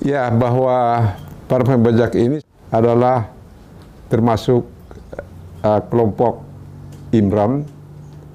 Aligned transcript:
Ya, 0.00 0.32
bahwa 0.32 1.12
para 1.44 1.60
pembajak 1.60 2.16
ini 2.16 2.40
adalah 2.72 3.28
termasuk 4.08 4.64
uh, 5.60 5.80
kelompok 5.92 6.40
Imran 7.12 7.68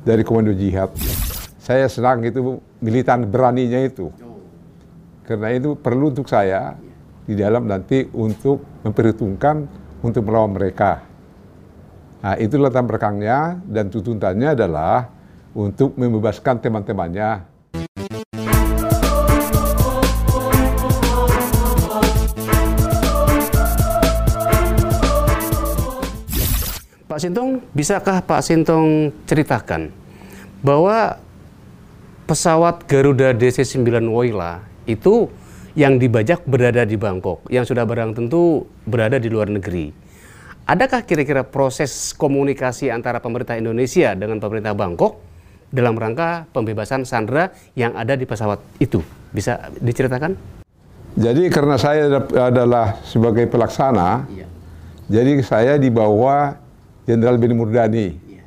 dari 0.06 0.22
Komando 0.22 0.54
Jihad. 0.54 0.94
Saya 1.58 1.90
senang 1.90 2.22
itu 2.22 2.62
militan 2.78 3.26
beraninya 3.26 3.82
itu. 3.82 4.14
Karena 5.26 5.58
itu 5.58 5.74
perlu 5.74 6.14
untuk 6.14 6.30
saya 6.30 6.78
di 7.26 7.34
dalam 7.34 7.66
nanti 7.66 8.06
untuk 8.14 8.62
memperhitungkan 8.86 9.66
untuk 10.06 10.22
melawan 10.22 10.54
mereka. 10.54 11.02
Nah, 12.22 12.38
itu 12.38 12.62
latar 12.62 12.86
dan 13.66 13.90
tuntutannya 13.90 14.54
adalah 14.54 15.10
untuk 15.58 15.98
membebaskan 15.98 16.62
teman-temannya 16.62 17.55
Pak 27.16 27.24
Sintong, 27.24 27.64
bisakah 27.72 28.20
Pak 28.28 28.44
Sintong 28.44 29.08
ceritakan 29.24 29.88
bahwa 30.60 31.16
pesawat 32.28 32.84
Garuda 32.92 33.32
DC-9 33.32 33.88
Woyla 34.12 34.60
itu 34.84 35.32
yang 35.80 35.96
dibajak 35.96 36.44
berada 36.44 36.84
di 36.84 37.00
Bangkok, 37.00 37.48
yang 37.48 37.64
sudah 37.64 37.88
barang 37.88 38.20
tentu 38.20 38.68
berada 38.84 39.16
di 39.16 39.32
luar 39.32 39.48
negeri. 39.48 39.96
Adakah 40.68 41.08
kira-kira 41.08 41.48
proses 41.48 42.12
komunikasi 42.12 42.92
antara 42.92 43.24
pemerintah 43.24 43.56
Indonesia 43.56 44.12
dengan 44.12 44.44
pemerintah 44.44 44.76
Bangkok 44.76 45.16
dalam 45.72 45.96
rangka 45.96 46.52
pembebasan 46.52 47.08
sandera 47.08 47.48
yang 47.80 47.96
ada 47.96 48.20
di 48.20 48.28
pesawat 48.28 48.60
itu? 48.84 49.00
Bisa 49.32 49.72
diceritakan? 49.80 50.36
Jadi 51.16 51.48
karena 51.48 51.80
saya 51.80 52.20
adalah 52.44 53.00
sebagai 53.08 53.48
pelaksana, 53.48 54.28
iya. 54.36 54.52
jadi 55.08 55.40
saya 55.40 55.80
dibawa 55.80 56.65
Jenderal 57.06 57.38
Beni 57.38 57.54
Murdani. 57.54 58.08
Ya. 58.26 58.46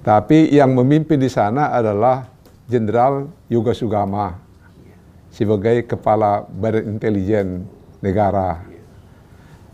Tapi 0.00 0.48
yang 0.52 0.72
memimpin 0.72 1.20
di 1.20 1.28
sana 1.28 1.72
adalah 1.72 2.28
Jenderal 2.66 3.30
Yoga 3.46 3.76
Sugama 3.76 4.36
ya. 4.82 4.96
sebagai 5.30 5.84
kepala 5.84 6.42
Badan 6.48 6.96
Intelijen 6.96 7.68
Negara. 8.00 8.64
Ya. 8.66 8.82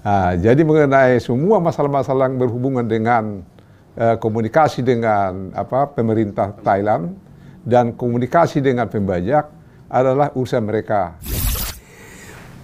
Nah, 0.03 0.31
jadi 0.34 0.61
mengenai 0.67 1.22
semua 1.22 1.62
masalah-masalah 1.62 2.27
yang 2.27 2.42
berhubungan 2.42 2.83
dengan 2.83 3.47
uh, 3.94 4.19
komunikasi 4.19 4.83
dengan 4.83 5.55
apa 5.55 5.87
pemerintah 5.94 6.59
Thailand 6.59 7.14
dan 7.62 7.94
komunikasi 7.94 8.59
dengan 8.59 8.91
pembajak 8.91 9.47
adalah 9.87 10.34
urusan 10.34 10.66
mereka. 10.66 11.14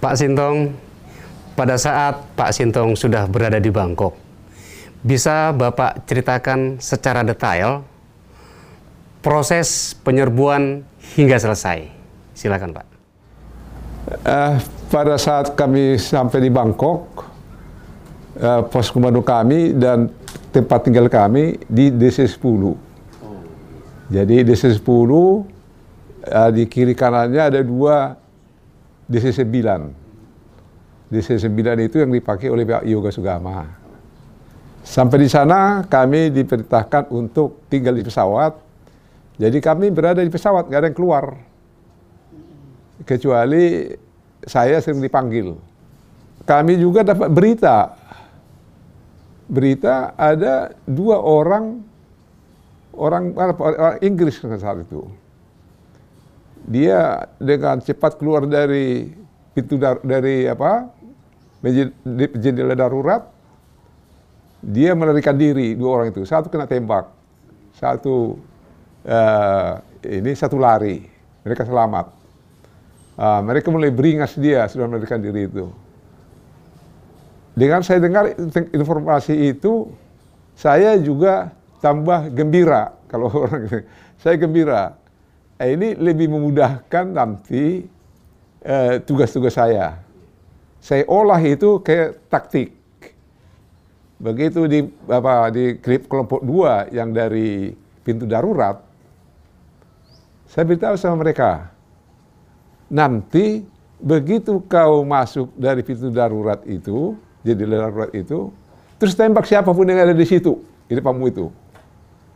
Pak 0.02 0.14
Sintong, 0.14 0.74
pada 1.54 1.74
saat 1.78 2.22
Pak 2.34 2.54
Sintong 2.54 2.94
sudah 2.94 3.26
berada 3.26 3.58
di 3.58 3.70
Bangkok, 3.70 4.27
bisa 5.02 5.54
Bapak 5.54 6.06
ceritakan 6.06 6.82
secara 6.82 7.22
detail 7.22 7.86
proses 9.22 9.94
penyerbuan 10.02 10.82
hingga 11.14 11.38
selesai? 11.38 11.90
Silakan 12.34 12.74
Pak. 12.74 12.86
Uh, 14.24 14.56
pada 14.88 15.20
saat 15.20 15.52
kami 15.52 16.00
sampai 16.00 16.48
di 16.48 16.50
Bangkok, 16.50 17.28
uh, 18.40 18.64
pos 18.64 18.88
komando 18.88 19.20
kami 19.20 19.76
dan 19.76 20.08
tempat 20.48 20.88
tinggal 20.88 21.12
kami 21.12 21.60
di 21.68 21.92
DC 21.92 22.24
10. 22.24 24.08
Jadi 24.08 24.36
DC 24.48 24.80
10 24.80 24.80
uh, 24.80 25.44
di 26.48 26.64
kiri 26.64 26.96
kanannya 26.96 27.52
ada 27.52 27.60
dua 27.60 28.16
DC 29.04 29.44
9. 29.44 31.12
DC 31.12 31.36
9 31.36 31.84
itu 31.84 32.00
yang 32.00 32.08
dipakai 32.08 32.48
oleh 32.48 32.64
Pak 32.64 32.88
Yoga 32.88 33.12
Sugama. 33.12 33.77
Sampai 34.88 35.20
di 35.20 35.28
sana 35.28 35.84
kami 35.84 36.32
diperintahkan 36.32 37.12
untuk 37.12 37.68
tinggal 37.68 37.92
di 37.92 38.00
pesawat. 38.00 38.56
Jadi 39.36 39.60
kami 39.60 39.92
berada 39.92 40.24
di 40.24 40.32
pesawat, 40.32 40.64
nggak 40.64 40.80
ada 40.80 40.88
yang 40.88 40.96
keluar. 40.96 41.36
Kecuali 43.04 43.92
saya 44.48 44.80
sering 44.80 45.04
dipanggil. 45.04 45.52
Kami 46.48 46.80
juga 46.80 47.04
dapat 47.04 47.28
berita. 47.28 48.00
Berita 49.44 50.16
ada 50.16 50.72
dua 50.88 51.20
orang 51.20 51.84
orang, 52.96 53.36
orang 53.36 54.00
Inggris 54.00 54.40
saat 54.40 54.88
itu. 54.88 55.04
Dia 56.64 57.28
dengan 57.36 57.84
cepat 57.84 58.16
keluar 58.16 58.48
dari 58.48 59.12
pintu 59.52 59.76
dar, 59.76 60.00
dari 60.00 60.48
apa 60.48 60.88
jendela 62.40 62.72
darurat 62.72 63.37
dia 64.58 64.94
melarikan 64.94 65.38
diri 65.38 65.78
dua 65.78 66.02
orang 66.02 66.08
itu. 66.10 66.26
Satu 66.26 66.50
kena 66.50 66.66
tembak, 66.66 67.06
satu 67.78 68.38
uh, 69.06 69.72
ini 70.02 70.34
satu 70.34 70.58
lari. 70.58 71.06
Mereka 71.46 71.64
selamat. 71.64 72.06
Uh, 73.18 73.40
mereka 73.42 73.70
mulai 73.70 73.90
beringas 73.90 74.34
dia 74.38 74.66
sudah 74.66 74.86
melarikan 74.86 75.18
diri 75.18 75.46
itu. 75.46 75.70
Dengan 77.58 77.82
saya 77.82 77.98
dengar 77.98 78.38
informasi 78.70 79.50
itu, 79.50 79.90
saya 80.54 80.94
juga 80.94 81.50
tambah 81.82 82.30
gembira 82.30 82.94
kalau 83.10 83.26
orang 83.46 83.66
itu. 83.66 83.78
Saya 84.22 84.38
gembira. 84.38 84.94
Eh, 85.58 85.74
ini 85.74 85.98
lebih 85.98 86.30
memudahkan 86.30 87.10
nanti 87.10 87.82
eh, 88.62 88.94
tugas-tugas 89.02 89.54
uh, 89.54 89.58
saya. 89.58 89.86
Saya 90.78 91.02
olah 91.10 91.42
itu 91.42 91.82
ke 91.82 92.14
taktik 92.30 92.77
Begitu 94.18 94.66
di 94.66 94.82
apa 95.06 95.46
di 95.54 95.78
kelompok 95.82 96.42
dua 96.42 96.90
yang 96.90 97.14
dari 97.14 97.70
pintu 98.02 98.26
darurat, 98.26 98.82
saya 100.50 100.66
beritahu 100.66 100.98
sama 100.98 101.22
mereka, 101.22 101.70
nanti 102.90 103.62
begitu 104.02 104.58
kau 104.66 105.06
masuk 105.06 105.54
dari 105.54 105.86
pintu 105.86 106.10
darurat 106.10 106.58
itu, 106.66 107.14
jadi 107.46 107.62
darurat 107.62 108.10
itu, 108.10 108.50
terus 108.98 109.14
tembak 109.14 109.46
siapa 109.46 109.70
pun 109.70 109.86
yang 109.86 110.02
ada 110.02 110.16
di 110.16 110.26
situ, 110.26 110.58
di 110.90 110.98
depanmu 110.98 111.28
itu. 111.30 111.46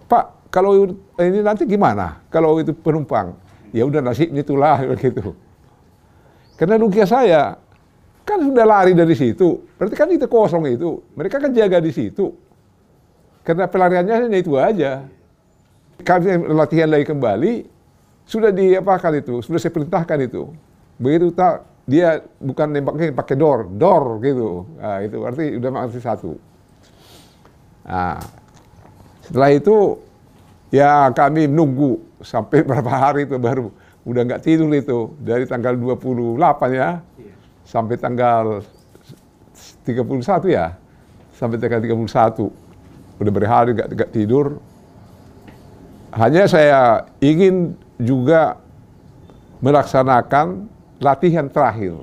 Pak, 0.07 0.53
kalau 0.53 0.93
ini 1.19 1.41
nanti 1.41 1.65
gimana? 1.65 2.21
Kalau 2.29 2.61
itu 2.61 2.77
penumpang, 2.77 3.33
ya 3.73 3.89
udah 3.89 4.05
nasibnya 4.05 4.45
itulah 4.45 4.77
begitu. 4.93 5.33
Karena 6.61 6.79
dunia 6.79 7.09
saya, 7.09 7.57
Kan 8.23 8.39
sudah 8.43 8.65
lari 8.65 8.95
dari 8.95 9.15
situ. 9.19 9.67
Berarti 9.79 9.95
kan 9.99 10.09
itu 10.11 10.27
kosong 10.31 10.65
itu. 10.71 11.03
Mereka 11.19 11.43
kan 11.43 11.51
jaga 11.51 11.83
di 11.83 11.91
situ. 11.91 12.31
Karena 13.43 13.67
pelariannya 13.67 14.15
hanya 14.15 14.39
itu 14.39 14.55
aja. 14.55 15.03
Kami 16.03 16.51
latihan 16.51 16.91
lagi 16.91 17.07
kembali, 17.07 17.53
sudah 18.27 18.51
diapakan 18.51 19.23
itu, 19.23 19.43
sudah 19.43 19.59
saya 19.59 19.75
perintahkan 19.75 20.19
itu. 20.23 20.51
Begitu 20.99 21.31
tak 21.35 21.67
dia 21.87 22.23
bukan 22.39 22.71
nembaknya 22.71 23.11
pakai 23.11 23.35
door, 23.35 23.67
door 23.71 24.23
gitu. 24.23 24.67
Nah, 24.79 25.03
itu 25.03 25.17
berarti 25.19 25.45
udah 25.59 25.71
masih 25.75 26.03
satu. 26.03 26.33
Nah, 27.83 28.23
setelah 29.27 29.51
itu 29.51 29.99
ya 30.71 31.11
kami 31.11 31.51
nunggu 31.51 32.23
sampai 32.23 32.63
berapa 32.69 32.91
hari 32.91 33.27
itu 33.27 33.37
baru 33.39 33.75
udah 34.03 34.23
nggak 34.27 34.43
tidur 34.43 34.71
itu 34.75 35.15
dari 35.23 35.47
tanggal 35.47 35.79
28 35.79 36.39
ya 36.75 37.03
sampai 37.67 37.97
tanggal 37.97 38.63
31 39.87 40.03
ya, 40.51 40.75
sampai 41.37 41.57
tanggal 41.59 41.81
31. 41.83 42.51
Udah 43.23 43.33
berhari 43.33 43.71
gak, 43.77 43.89
gak 43.95 44.11
tidur. 44.11 44.59
Hanya 46.13 46.45
saya 46.45 47.09
ingin 47.23 47.79
juga 47.97 48.61
melaksanakan 49.63 50.67
latihan 50.99 51.47
terakhir. 51.49 51.97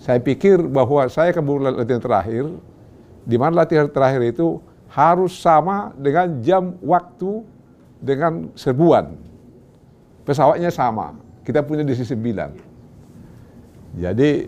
Saya 0.00 0.16
pikir 0.16 0.64
bahwa 0.64 1.04
saya 1.12 1.34
kemudian 1.34 1.76
latihan 1.76 2.00
terakhir, 2.00 2.44
di 3.26 3.36
mana 3.36 3.66
latihan 3.66 3.84
terakhir 3.90 4.32
itu 4.32 4.62
harus 4.88 5.36
sama 5.36 5.92
dengan 5.94 6.40
jam 6.40 6.74
waktu 6.80 7.44
dengan 8.00 8.48
serbuan. 8.56 9.12
Pesawatnya 10.24 10.72
sama. 10.72 11.14
Kita 11.44 11.60
punya 11.60 11.84
di 11.84 11.92
sisi 11.92 12.16
9. 12.16 12.69
Jadi 13.98 14.46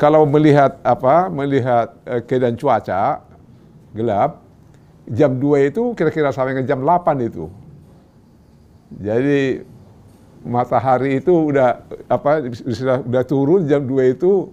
kalau 0.00 0.24
melihat 0.24 0.80
apa? 0.80 1.28
Melihat 1.28 1.92
eh, 2.08 2.24
keadaan 2.24 2.56
cuaca 2.56 3.20
gelap, 3.92 4.40
jam 5.10 5.36
2 5.36 5.68
itu 5.68 5.82
kira-kira 5.92 6.32
sampai 6.32 6.56
ke 6.56 6.62
jam 6.64 6.80
8 6.80 7.20
itu. 7.20 7.50
Jadi 9.00 9.60
matahari 10.40 11.20
itu 11.20 11.52
udah 11.52 11.84
apa 12.08 12.48
sudah 12.50 13.04
udah 13.04 13.22
turun 13.28 13.68
jam 13.68 13.84
2 13.84 14.16
itu 14.16 14.48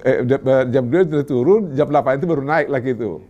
eh, 0.00 0.24
jam 0.72 0.84
2 0.88 1.08
itu 1.12 1.20
turun, 1.28 1.76
jam 1.76 1.92
8 1.92 2.18
itu 2.18 2.24
baru 2.24 2.42
naik 2.42 2.68
lagi 2.72 2.96
itu. 2.96 3.20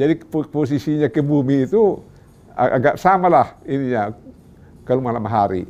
Jadi 0.00 0.14
posisinya 0.30 1.08
ke 1.12 1.20
bumi 1.20 1.68
itu 1.68 2.00
agak 2.56 2.96
sama 2.96 3.28
lah 3.28 3.46
ininya 3.68 4.16
kalau 4.88 5.04
malam 5.04 5.26
hari. 5.28 5.66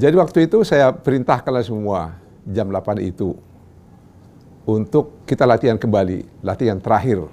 Jadi 0.00 0.16
waktu 0.16 0.48
itu 0.48 0.64
saya 0.64 0.88
perintahkanlah 0.96 1.60
semua 1.60 2.16
jam 2.48 2.72
8 2.72 3.04
itu 3.04 3.36
untuk 4.64 5.20
kita 5.28 5.44
latihan 5.44 5.76
kembali, 5.76 6.40
latihan 6.40 6.80
terakhir, 6.80 7.28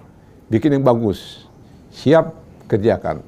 bikin 0.52 0.76
yang 0.76 0.84
bagus, 0.84 1.48
siap 1.96 2.36
kerjakan. 2.68 3.24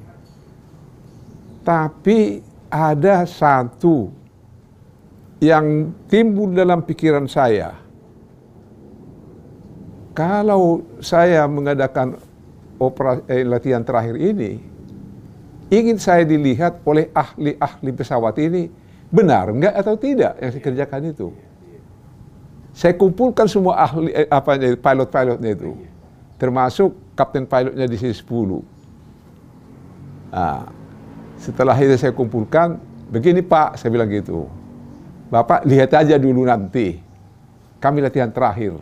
Tapi 1.64 2.44
ada 2.68 3.24
satu 3.24 4.12
yang 5.40 5.96
timbul 6.04 6.52
dalam 6.52 6.84
pikiran 6.84 7.24
saya. 7.24 7.80
Kalau 10.12 10.84
saya 11.00 11.48
mengadakan 11.48 12.20
operasi 12.76 13.24
eh, 13.24 13.44
latihan 13.48 13.80
terakhir 13.80 14.20
ini, 14.20 14.60
ingin 15.72 15.96
saya 15.96 16.28
dilihat 16.28 16.84
oleh 16.84 17.08
ahli-ahli 17.16 17.90
pesawat 17.96 18.36
ini 18.36 18.79
benar 19.10 19.50
enggak 19.50 19.74
atau 19.74 19.94
tidak 19.98 20.38
yang 20.38 20.50
saya 20.54 20.62
kerjakan 20.62 21.02
itu. 21.10 21.28
Saya 22.70 22.94
kumpulkan 22.94 23.50
semua 23.50 23.82
ahli 23.82 24.14
eh, 24.14 24.30
apa 24.30 24.54
pilot-pilotnya 24.56 25.50
itu, 25.52 25.74
termasuk 26.38 26.94
kapten 27.18 27.44
pilotnya 27.44 27.90
di 27.90 27.98
C10. 27.98 28.50
Nah, 30.30 30.70
setelah 31.34 31.74
itu 31.74 31.98
saya 31.98 32.14
kumpulkan, 32.14 32.78
begini 33.10 33.42
Pak, 33.42 33.74
saya 33.74 33.90
bilang 33.90 34.06
gitu. 34.06 34.46
Bapak 35.30 35.66
lihat 35.66 35.90
aja 35.94 36.14
dulu 36.14 36.46
nanti. 36.46 37.02
Kami 37.82 37.98
latihan 38.04 38.30
terakhir. 38.30 38.78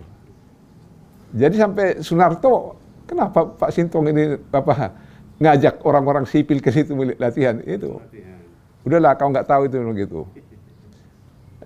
Jadi 1.32 1.54
sampai 1.56 1.86
Sunarto, 2.04 2.76
kenapa 3.08 3.46
Pak 3.46 3.70
Sintong 3.72 4.10
ini 4.12 4.36
apa 4.52 4.92
ngajak 5.38 5.86
orang-orang 5.86 6.24
sipil 6.26 6.58
ke 6.58 6.72
situ 6.72 6.92
latihan 7.16 7.62
itu? 7.64 8.00
Udahlah, 8.86 9.18
kau 9.18 9.30
nggak 9.30 9.46
tahu 9.48 9.66
itu 9.66 9.76
begitu. 9.82 10.20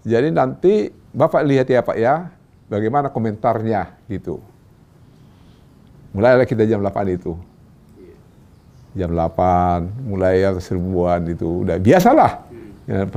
Jadi 0.03 0.29
nanti 0.35 0.91
Bapak 1.12 1.44
lihat 1.44 1.69
ya 1.69 1.85
Pak 1.85 1.97
ya, 2.00 2.32
bagaimana 2.73 3.12
komentarnya 3.12 4.00
gitu. 4.09 4.41
Mulailah 6.12 6.49
kita 6.49 6.64
jam 6.69 6.81
8 6.81 7.17
itu. 7.17 7.37
Jam 8.93 9.12
8, 9.17 10.09
mulai 10.09 10.44
yang 10.44 10.61
serbuan 10.61 11.25
itu. 11.29 11.64
Udah 11.64 11.81
biasalah. 11.81 12.44
Ya, 12.85 13.09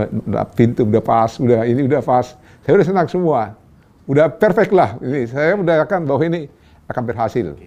pintu 0.56 0.88
udah 0.88 1.04
pas, 1.04 1.36
udah 1.36 1.68
ini 1.68 1.84
udah 1.84 2.00
pas. 2.00 2.36
Saya 2.64 2.74
udah 2.80 2.88
senang 2.88 3.08
semua. 3.12 3.56
Udah 4.08 4.32
perfect 4.32 4.72
lah. 4.72 4.96
Ini 5.04 5.28
saya 5.28 5.58
udah 5.60 5.84
akan 5.84 6.08
bahwa 6.08 6.22
ini 6.24 6.48
akan 6.88 7.04
berhasil. 7.04 7.58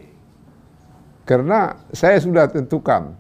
Karena 1.28 1.76
saya 1.92 2.16
sudah 2.22 2.48
tentukan. 2.48 3.12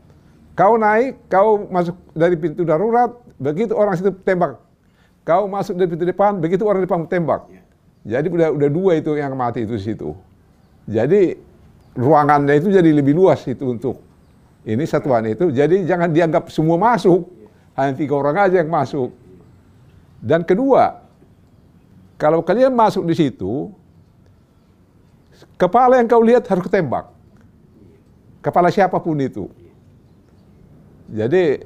Kau 0.58 0.74
naik, 0.74 1.30
kau 1.30 1.70
masuk 1.70 1.94
dari 2.18 2.34
pintu 2.34 2.66
darurat, 2.66 3.14
begitu 3.38 3.78
orang 3.78 3.94
situ 3.94 4.10
tembak. 4.26 4.58
Kau 5.22 5.46
masuk 5.46 5.78
dari 5.78 5.86
pintu 5.86 6.02
depan, 6.02 6.42
begitu 6.42 6.66
orang 6.66 6.82
depan 6.82 7.06
tembak. 7.06 7.46
Jadi 8.02 8.26
udah 8.26 8.50
udah 8.50 8.66
dua 8.66 8.98
itu 8.98 9.14
yang 9.14 9.38
mati 9.38 9.62
itu 9.62 9.78
situ. 9.78 10.18
Jadi 10.90 11.38
ruangannya 11.94 12.58
itu 12.58 12.74
jadi 12.74 12.90
lebih 12.90 13.14
luas 13.14 13.46
itu 13.46 13.70
untuk 13.70 14.02
ini 14.66 14.82
satuan 14.82 15.30
itu. 15.30 15.54
Jadi 15.54 15.86
jangan 15.86 16.10
dianggap 16.10 16.50
semua 16.50 16.74
masuk 16.74 17.30
hanya 17.78 17.94
tiga 17.94 18.18
orang 18.18 18.50
aja 18.50 18.58
yang 18.58 18.72
masuk. 18.72 19.14
Dan 20.18 20.42
kedua, 20.42 21.06
kalau 22.18 22.42
kalian 22.42 22.74
masuk 22.74 23.06
di 23.06 23.14
situ, 23.14 23.70
kepala 25.54 26.02
yang 26.02 26.10
kau 26.10 26.18
lihat 26.18 26.50
harus 26.50 26.66
ketembak. 26.66 27.06
Kepala 28.42 28.74
siapa 28.74 28.98
pun 28.98 29.14
itu. 29.22 29.46
Jadi, 31.08 31.64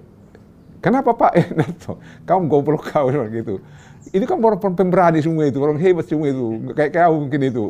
kenapa 0.79 1.11
Pak 1.15 1.33
Enarto? 1.43 1.99
Kamu 2.27 2.47
goblok 2.47 2.91
kau 2.91 3.11
gitu. 3.11 3.59
Ini 4.11 4.25
kan 4.27 4.43
orang 4.43 4.59
pemberani 4.59 5.23
semua 5.23 5.47
itu, 5.47 5.63
orang 5.63 5.79
hebat 5.79 6.07
semua 6.07 6.31
itu. 6.31 6.75
Kayak 6.75 6.91
kau 6.99 7.15
mungkin 7.23 7.43
itu. 7.43 7.67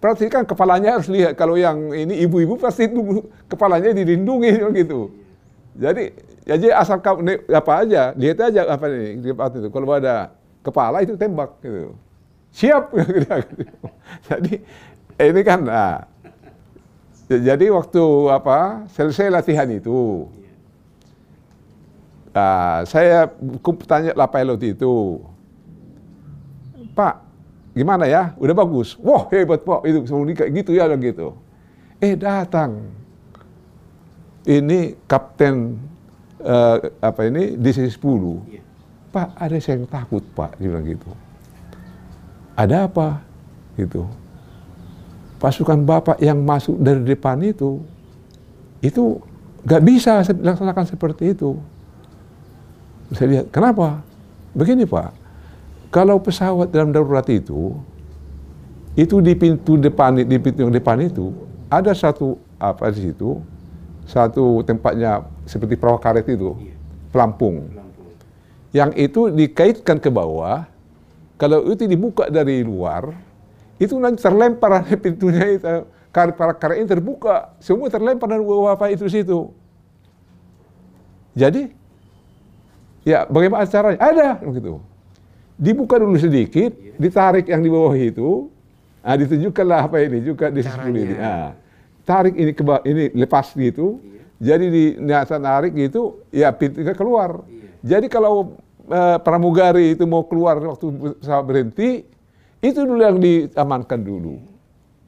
Berarti 0.00 0.28
kan 0.28 0.44
kepalanya 0.44 0.96
harus 1.00 1.08
lihat. 1.08 1.36
Kalau 1.36 1.56
yang 1.56 1.92
ini 1.92 2.20
ibu-ibu 2.24 2.60
pasti 2.60 2.88
itu 2.88 3.24
kepalanya 3.48 3.92
dilindungi 3.92 4.52
gitu. 4.84 5.12
Jadi 5.76 6.12
jadi 6.46 6.72
asal 6.72 7.02
kamu 7.02 7.50
apa 7.52 7.72
aja, 7.84 8.14
lihat 8.16 8.38
aja 8.38 8.70
apa 8.70 8.86
ini 8.88 9.20
itu. 9.20 9.68
Kalau 9.68 9.86
ada 9.92 10.30
kepala 10.64 11.02
itu 11.02 11.18
tembak 11.18 11.58
gitu. 11.60 11.92
Siap. 12.54 12.94
jadi 14.30 14.54
ini 15.20 15.40
kan 15.44 15.60
nah, 15.66 16.06
jadi 17.26 17.66
waktu 17.74 18.04
apa 18.30 18.86
selesai 18.94 19.28
latihan 19.28 19.66
itu, 19.68 20.30
nah, 22.36 22.84
saya 22.84 23.32
tanya 23.88 24.12
lah 24.12 24.28
pilot 24.28 24.60
itu, 24.60 25.24
Pak, 26.92 27.24
gimana 27.72 28.04
ya? 28.04 28.36
Udah 28.36 28.52
bagus. 28.52 29.00
Wah 29.00 29.24
hebat 29.32 29.64
Pak, 29.64 29.80
itu 29.88 30.04
kayak 30.36 30.50
gitu 30.52 30.70
ya 30.76 30.84
gitu. 31.00 31.32
Eh 31.96 32.12
datang, 32.12 32.92
ini 34.46 34.94
kapten 35.10 35.74
uh, 36.40 36.78
apa 37.02 37.26
ini 37.26 37.58
di 37.58 37.70
sisi 37.74 37.90
10 37.98 38.46
iya. 38.46 38.62
Pak 39.10 39.28
ada 39.34 39.56
saya 39.58 39.82
yang 39.82 39.90
takut 39.90 40.22
Pak. 40.22 40.54
Dia 40.62 40.70
bilang 40.70 40.86
gitu. 40.86 41.10
Ada 42.54 42.86
apa? 42.86 43.20
Gitu. 43.74 44.06
Pasukan 45.36 45.84
bapak 45.84 46.16
yang 46.22 46.40
masuk 46.40 46.80
dari 46.80 47.04
depan 47.04 47.36
itu 47.44 47.82
itu 48.80 49.20
nggak 49.66 49.82
bisa 49.84 50.22
dilaksanakan 50.22 50.86
seperti 50.86 51.36
itu 51.36 51.58
saya 53.14 53.26
lihat 53.30 53.46
kenapa 53.54 54.02
begini 54.56 54.88
Pak 54.88 55.14
kalau 55.92 56.18
pesawat 56.18 56.72
dalam 56.72 56.90
darurat 56.90 57.26
itu 57.30 57.76
itu 58.96 59.20
di 59.20 59.36
pintu 59.36 59.76
depan 59.76 60.16
di 60.24 60.36
pintu 60.40 60.66
yang 60.66 60.72
depan 60.72 60.98
itu 61.04 61.30
ada 61.68 61.92
satu 61.92 62.40
apa 62.56 62.88
di 62.90 63.12
situ 63.12 63.38
satu 64.06 64.62
tempatnya 64.62 65.26
seperti 65.44 65.74
perahu 65.74 65.98
karet 65.98 66.26
itu, 66.30 66.54
iya. 66.62 66.74
pelampung. 67.10 67.66
Yang 68.70 68.90
itu 69.10 69.20
dikaitkan 69.34 69.98
ke 69.98 70.08
bawah, 70.08 70.64
kalau 71.34 71.66
itu 71.66 71.90
dibuka 71.90 72.30
dari 72.30 72.62
luar, 72.62 73.10
itu 73.82 73.98
nanti 73.98 74.22
terlempar 74.22 74.86
pintunya 75.04 75.58
itu, 75.58 75.66
karet 76.14 76.38
karet 76.38 76.76
ini 76.78 76.86
terbuka, 76.86 77.58
semua 77.58 77.90
terlempar 77.90 78.30
dari 78.30 78.46
bawah 78.46 78.78
apa 78.78 78.94
itu 78.94 79.10
situ. 79.10 79.50
Jadi, 81.36 81.74
ya 83.06 83.22
bagaimana 83.30 83.62
caranya? 83.70 83.98
Ada 84.02 84.28
begitu. 84.42 84.82
Dibuka 85.56 85.96
dulu 85.96 86.18
sedikit, 86.20 86.74
iya. 86.74 86.98
ditarik 87.00 87.48
yang 87.48 87.64
di 87.64 87.70
bawah 87.72 87.94
itu, 87.96 88.52
nah 89.00 89.16
ditunjukkanlah 89.16 89.88
apa 89.88 90.04
ini 90.04 90.18
juga 90.20 90.52
di 90.52 90.60
ini. 90.60 91.16
Nah, 91.16 91.56
tarik 92.04 92.34
ini 92.36 92.52
ke 92.52 92.62
ini 92.84 93.04
lepas 93.16 93.56
gitu. 93.56 94.02
Iya. 94.02 94.20
Jadi 94.36 94.66
di 94.68 94.84
niatan 95.00 95.40
tarik 95.40 95.72
gitu, 95.72 96.20
ya 96.28 96.52
pintunya 96.52 96.92
keluar. 96.92 97.40
Iya. 97.48 97.96
Jadi 97.96 98.06
kalau 98.12 98.58
uh, 98.90 99.16
pramugari 99.22 99.96
itu 99.96 100.04
mau 100.04 100.28
keluar 100.28 100.60
waktu 100.60 100.92
pesawat 101.22 101.44
berhenti, 101.48 102.04
itu 102.60 102.80
dulu 102.84 103.00
yang 103.00 103.16
diamankan 103.16 104.04
dulu, 104.04 104.36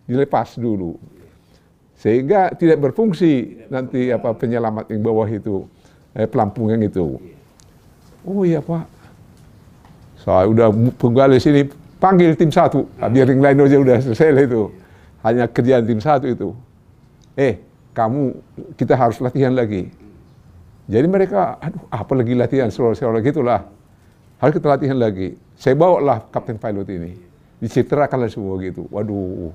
dilepas 0.09 0.57
dulu, 0.57 0.97
sehingga 1.93 2.57
tidak 2.57 2.89
berfungsi 2.89 3.33
tidak 3.53 3.69
nanti 3.69 4.09
apa 4.09 4.33
penyelamat 4.33 4.89
yang 4.97 5.05
bawah 5.05 5.29
itu, 5.29 5.69
eh, 6.17 6.25
pelampung 6.25 6.73
yang 6.73 6.81
itu. 6.81 7.21
Iya. 7.21 7.37
Oh 8.29 8.45
iya 8.45 8.61
pak, 8.61 8.85
saya 10.21 10.45
udah 10.45 10.69
penggali 11.01 11.41
sini 11.41 11.65
panggil 11.97 12.37
tim 12.37 12.53
satu, 12.53 12.85
biar 13.01 13.25
yang 13.25 13.41
lain 13.41 13.65
aja 13.65 13.81
udah 13.81 13.97
selesai 14.05 14.45
itu. 14.45 14.69
Hanya 15.25 15.49
kerjaan 15.49 15.89
tim 15.89 15.97
satu 15.97 16.29
itu 16.29 16.53
eh 17.39 17.63
kamu 17.95 18.35
kita 18.75 18.99
harus 18.99 19.23
latihan 19.23 19.55
lagi. 19.55 19.89
Jadi 20.91 21.07
mereka, 21.07 21.57
aduh 21.63 21.85
apa 21.89 22.13
lagi 22.19 22.33
latihan, 22.35 22.69
seolah-olah 22.69 23.23
gitulah. 23.23 23.61
Harus 24.43 24.53
kita 24.59 24.67
latihan 24.73 24.99
lagi. 24.99 25.37
Saya 25.55 25.75
bawa 25.77 25.99
lah 26.01 26.19
kapten 26.33 26.57
pilot 26.59 26.89
ini. 26.91 27.13
Dicitrakanlah 27.59 28.31
semua 28.31 28.57
gitu. 28.63 28.87
Waduh, 28.89 29.53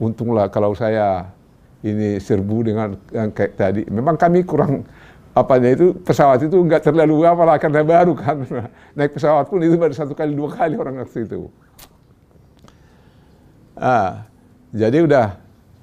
untunglah 0.00 0.48
kalau 0.50 0.74
saya 0.74 1.28
ini 1.84 2.18
serbu 2.18 2.56
dengan 2.64 2.96
yang 3.12 3.30
kayak 3.30 3.52
tadi. 3.54 3.82
Memang 3.86 4.16
kami 4.16 4.42
kurang 4.42 4.82
apanya 5.34 5.74
itu 5.74 5.98
pesawat 6.06 6.46
itu 6.46 6.54
nggak 6.54 6.86
terlalu 6.86 7.26
apa 7.26 7.42
lah 7.42 7.56
karena 7.58 7.82
baru 7.82 8.14
kan. 8.14 8.46
Naik 8.96 9.18
pesawat 9.18 9.50
pun 9.50 9.58
itu 9.60 9.74
baru 9.74 9.92
satu 9.92 10.14
kali 10.14 10.32
dua 10.32 10.48
kali 10.54 10.78
orang 10.78 11.02
waktu 11.02 11.26
itu. 11.26 11.50
Ah, 13.74 14.30
jadi 14.70 15.02
udah 15.02 15.34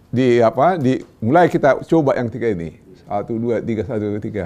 di 0.07 0.39
apa 0.39 0.79
di 0.79 1.03
mulai 1.19 1.51
kita 1.51 1.83
coba 1.83 2.15
yang 2.15 2.31
tiga 2.31 2.47
ini. 2.55 2.79
Satu 3.03 3.35
dua 3.35 3.59
tiga 3.59 3.83
satu 3.83 4.15
dua 4.15 4.21
tiga. 4.23 4.45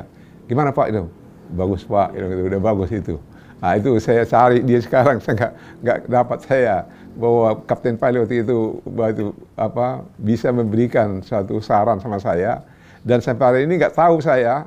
Gimana 0.49 0.73
pak? 0.73 0.89
Itu 0.89 1.05
bagus 1.53 1.85
pak. 1.85 2.17
Itu 2.17 2.25
udah 2.25 2.61
bagus 2.61 2.89
itu. 2.89 3.21
Nah 3.61 3.77
itu 3.77 4.01
saya 4.01 4.25
cari 4.25 4.65
dia 4.65 4.81
sekarang. 4.81 5.21
Saya 5.23 5.33
nggak 5.37 5.53
nggak 5.85 5.99
dapat 6.09 6.39
saya 6.41 6.75
bahwa 7.15 7.55
kapten 7.63 7.95
pilot 7.95 8.27
itu 8.27 8.81
itu 8.83 9.25
apa 9.55 10.03
bisa 10.17 10.49
memberikan 10.49 11.21
suatu 11.21 11.61
saran 11.61 12.01
sama 12.01 12.17
saya. 12.17 12.65
Dan 13.05 13.21
sampai 13.21 13.45
hari 13.45 13.59
ini 13.69 13.77
nggak 13.77 13.93
tahu 13.93 14.17
saya 14.17 14.65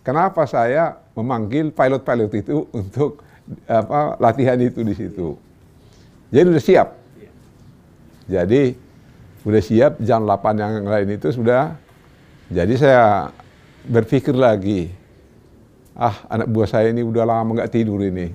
kenapa 0.00 0.44
saya 0.48 0.96
memanggil 1.16 1.72
pilot-pilot 1.72 2.32
itu 2.40 2.56
untuk 2.80 3.20
apa 3.66 4.16
latihan 4.22 4.58
itu 4.60 4.80
di 4.86 4.94
situ. 4.94 5.34
Jadi 6.30 6.46
udah 6.46 6.62
siap. 6.62 6.88
Jadi 8.30 8.62
udah 9.42 9.62
siap 9.62 9.92
jam 10.04 10.22
8 10.22 10.62
yang 10.62 10.86
lain 10.86 11.08
itu 11.18 11.34
sudah. 11.34 11.74
Jadi 12.50 12.74
saya 12.78 13.30
berpikir 13.86 14.34
lagi, 14.34 14.90
ah 15.94 16.14
anak 16.30 16.50
buah 16.50 16.68
saya 16.68 16.90
ini 16.90 17.02
udah 17.02 17.24
lama 17.26 17.58
nggak 17.58 17.70
tidur 17.70 18.02
ini, 18.02 18.30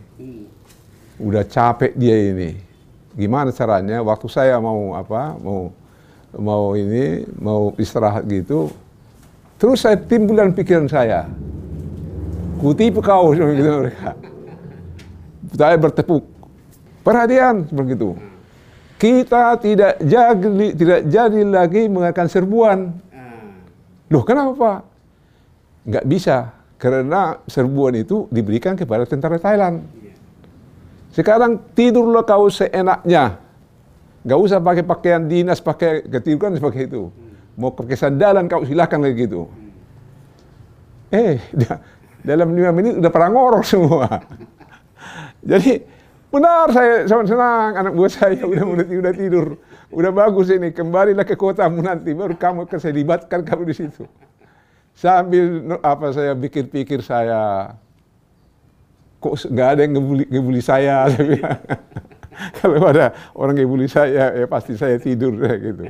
udah 1.19 1.43
capek 1.43 1.95
dia 1.95 2.15
ini. 2.31 2.55
Gimana 3.15 3.51
caranya? 3.55 4.03
Waktu 4.03 4.27
saya 4.27 4.59
mau 4.59 4.95
apa? 4.95 5.35
Mau 5.39 5.71
mau 6.35 6.75
ini 6.75 7.23
mau 7.39 7.71
istirahat 7.79 8.27
gitu, 8.27 8.71
terus 9.55 9.83
saya 9.83 9.95
timbul 9.95 10.35
dalam 10.35 10.51
pikiran 10.51 10.87
saya, 10.87 11.27
kutipu 12.65 12.99
kau 13.05 13.29
gitu 13.37 13.85
mereka. 13.85 14.17
Saya 15.53 15.77
bertepuk, 15.77 16.25
perhatian 17.05 17.69
seperti 17.69 17.93
itu. 17.93 18.11
Kita 18.97 19.53
tidak 19.61 20.01
jadi 20.01 20.67
tidak 20.73 20.99
jadi 21.05 21.39
lagi 21.45 21.85
mengatakan 21.85 22.25
serbuan. 22.25 22.97
Loh 24.09 24.23
kenapa 24.25 24.51
Pak? 24.57 24.79
Nggak 25.85 26.05
bisa, 26.09 26.37
karena 26.81 27.37
serbuan 27.45 27.93
itu 27.93 28.25
diberikan 28.33 28.73
kepada 28.73 29.05
tentara 29.05 29.37
Thailand. 29.37 29.85
Sekarang 31.13 31.61
tidurlah 31.77 32.25
kau 32.25 32.49
seenaknya. 32.49 33.39
Nggak 34.25 34.39
usah 34.41 34.57
pakai 34.57 34.83
pakaian 34.83 35.23
dinas, 35.29 35.61
pakai 35.61 36.03
ketiduran 36.09 36.57
seperti 36.57 36.89
itu. 36.89 37.13
Mau 37.55 37.71
pakai 37.71 37.95
sandalan 37.95 38.49
kau 38.49 38.65
silakan 38.65 39.05
kayak 39.05 39.15
gitu. 39.29 39.45
Eh, 41.13 41.39
dalam 42.25 42.57
lima 42.57 42.73
menit 42.73 42.97
udah 42.97 43.11
perang 43.13 43.37
ngorok 43.37 43.63
semua. 43.63 44.09
Jadi 45.45 45.77
benar 46.33 46.73
saya 46.73 47.05
sangat 47.05 47.31
senang 47.31 47.71
anak 47.77 47.93
buah 47.93 48.11
saya 48.11 48.41
udah 48.41 48.65
udah, 48.65 48.85
udah 48.89 49.13
tidur, 49.13 49.55
udah 49.93 50.11
bagus 50.11 50.49
ini 50.49 50.73
kembalilah 50.73 51.23
ke 51.23 51.37
kotamu 51.37 51.85
nanti 51.85 52.11
baru 52.11 52.33
kamu 52.33 52.65
saya 52.81 52.93
libatkan 52.97 53.45
kamu 53.45 53.69
di 53.69 53.75
situ. 53.77 54.03
Sambil 54.97 55.77
apa 55.85 56.09
saya 56.11 56.33
pikir-pikir 56.33 57.05
saya 57.05 57.75
kok 59.21 59.37
nggak 59.45 59.67
ada 59.77 59.81
yang 59.85 59.93
ngebuli, 60.01 60.25
ngebuli 60.25 60.61
saya. 60.65 61.05
Kalau 62.59 62.83
ada 62.83 63.15
orang 63.37 63.55
ngebuli 63.55 63.87
saya 63.87 64.33
ya 64.33 64.45
pasti 64.49 64.73
saya 64.75 64.97
tidur 64.97 65.37
gitu. 65.67 65.87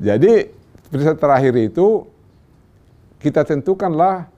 Jadi 0.00 0.48
peristiwa 0.88 1.14
terakhir 1.18 1.54
itu 1.60 2.08
kita 3.20 3.42
tentukanlah 3.44 4.30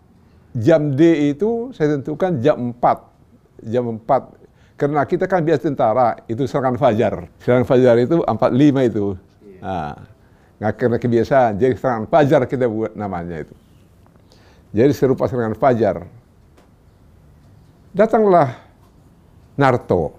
jam 0.57 0.95
D 0.99 1.33
itu 1.35 1.71
saya 1.75 1.99
tentukan 1.99 2.39
jam 2.43 2.75
4. 2.75 3.69
Jam 3.69 3.85
4 3.99 4.41
karena 4.81 5.05
kita 5.05 5.29
kan 5.29 5.45
biasa 5.45 5.69
tentara, 5.69 6.17
itu 6.25 6.49
serangan 6.49 6.81
fajar. 6.81 7.29
Serangan 7.45 7.69
fajar 7.69 8.01
itu 8.01 8.25
45 8.25 8.89
itu. 8.89 9.13
Nah, 9.61 9.93
nggak 10.57 10.73
karena 10.81 10.97
kebiasaan, 10.97 11.61
jadi 11.61 11.77
serangan 11.77 12.09
fajar 12.09 12.49
kita 12.49 12.65
buat 12.65 12.97
namanya 12.97 13.45
itu. 13.45 13.53
Jadi 14.73 14.93
serupa 14.97 15.29
serangan 15.29 15.53
fajar. 15.53 16.09
Datanglah 17.93 18.57
Narto. 19.61 20.17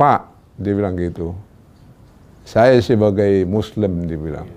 Pak, 0.00 0.20
dia 0.56 0.72
bilang 0.72 0.96
gitu. 0.96 1.36
Saya 2.48 2.80
sebagai 2.80 3.44
muslim, 3.44 4.08
dia 4.08 4.16
bilang. 4.16 4.48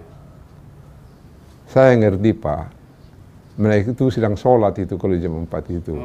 Saya 1.67 1.91
ngerti, 1.99 2.31
Pak. 2.31 2.76
Mereka 3.57 3.97
itu 3.97 4.13
sedang 4.13 4.37
sholat 4.37 4.77
itu 4.77 4.93
kalau 5.01 5.17
jam 5.17 5.33
4 5.49 5.49
itu. 5.73 5.97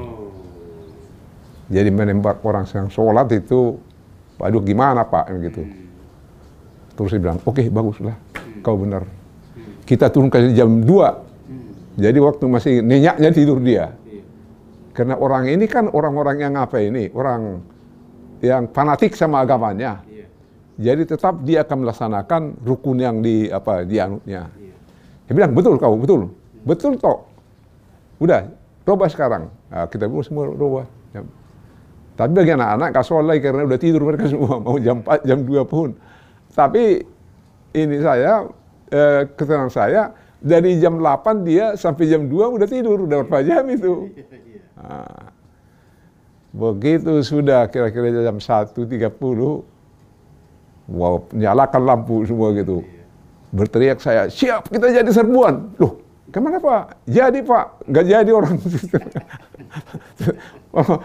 Jadi 1.69 1.89
menembak 1.93 2.41
orang 2.45 2.65
sedang 2.65 2.89
sholat 2.89 3.29
itu, 3.33 3.77
waduh 4.41 4.65
gimana 4.65 5.05
Pak, 5.05 5.29
gitu. 5.41 5.63
Terus 6.97 7.11
dia 7.17 7.21
bilang, 7.21 7.39
oke 7.45 7.61
okay, 7.61 7.67
baguslah, 7.69 8.17
kau 8.65 8.77
benar. 8.81 9.05
Kita 9.85 10.09
turun 10.09 10.33
ke 10.33 10.53
jam 10.57 10.85
2. 10.85 12.01
Jadi 12.01 12.19
waktu 12.25 12.45
masih 12.49 12.75
nenyaknya 12.81 13.31
tidur 13.37 13.61
dia. 13.61 13.93
Karena 14.93 15.17
orang 15.17 15.49
ini 15.49 15.65
kan 15.69 15.89
orang-orang 15.93 16.37
yang 16.41 16.55
apa 16.57 16.81
ini, 16.81 17.09
orang 17.13 17.61
yang 18.45 18.69
fanatik 18.73 19.17
sama 19.17 19.45
agamanya. 19.45 20.05
Jadi 20.77 21.05
tetap 21.05 21.41
dia 21.45 21.65
akan 21.65 21.85
melaksanakan 21.85 22.43
rukun 22.65 22.97
yang 23.01 23.21
di 23.21 23.49
apa 23.49 23.85
dianutnya. 23.85 24.49
Dia 25.29 25.33
bilang 25.33 25.53
betul 25.53 25.77
kau, 25.77 25.97
betul, 26.01 26.33
betul 26.65 26.97
toh. 26.97 27.32
Udah, 28.23 28.47
coba 28.87 29.11
sekarang. 29.11 29.51
Nah, 29.67 29.91
kita 29.91 30.07
pun 30.07 30.23
semua 30.23 30.47
coba. 30.55 30.87
Tapi 32.13 32.31
bagi 32.37 32.53
anak-anak 32.53 32.89
gak 32.93 33.07
sholat 33.09 33.41
karena 33.41 33.65
udah 33.65 33.79
tidur 33.81 34.05
mereka 34.05 34.29
semua, 34.33 34.61
mau 34.61 34.77
jam 34.79 35.01
4, 35.01 35.27
jam 35.27 35.39
2 35.43 35.65
pun. 35.65 35.97
Tapi 36.53 37.03
ini 37.73 37.97
saya, 38.05 38.47
eh, 38.93 39.25
ketenangan 39.33 39.73
saya, 39.73 40.03
dari 40.39 40.77
jam 40.77 41.01
8 41.01 41.43
dia 41.49 41.73
sampai 41.75 42.13
jam 42.13 42.29
2 42.29 42.53
udah 42.53 42.69
tidur, 42.69 43.09
udah 43.09 43.25
berapa 43.25 43.41
jam 43.43 43.65
itu. 43.73 44.13
Nah, 44.77 45.33
begitu 46.63 47.25
sudah 47.25 47.65
kira-kira 47.73 48.13
jam 48.13 48.37
1.30, 48.37 48.77
wow, 50.93 51.17
nyalakan 51.33 51.83
lampu 51.83 52.29
semua 52.29 52.53
gitu. 52.53 52.85
Berteriak 53.57 54.05
saya, 54.05 54.29
siap 54.29 54.69
kita 54.69 54.93
jadi 54.93 55.09
serbuan. 55.09 55.73
Loh, 55.81 55.97
ke 56.33 56.39
mana 56.41 56.57
Pak? 56.57 57.05
Jadi 57.05 57.45
Pak, 57.45 57.85
nggak 57.85 58.07
jadi 58.09 58.31
orang. 58.41 58.57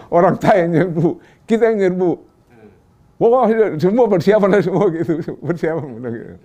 orang 0.08 0.34
Thai 0.40 0.64
yang 0.64 0.70
nyerbu, 0.72 1.08
kita 1.44 1.68
yang 1.68 1.78
nyerbu. 1.84 2.10
Wah, 3.18 3.50
semua 3.76 4.06
persiapan 4.08 4.62
semua 4.62 4.88
gitu, 4.94 5.20
persiapan 5.48 5.86
gitu. 6.00 6.36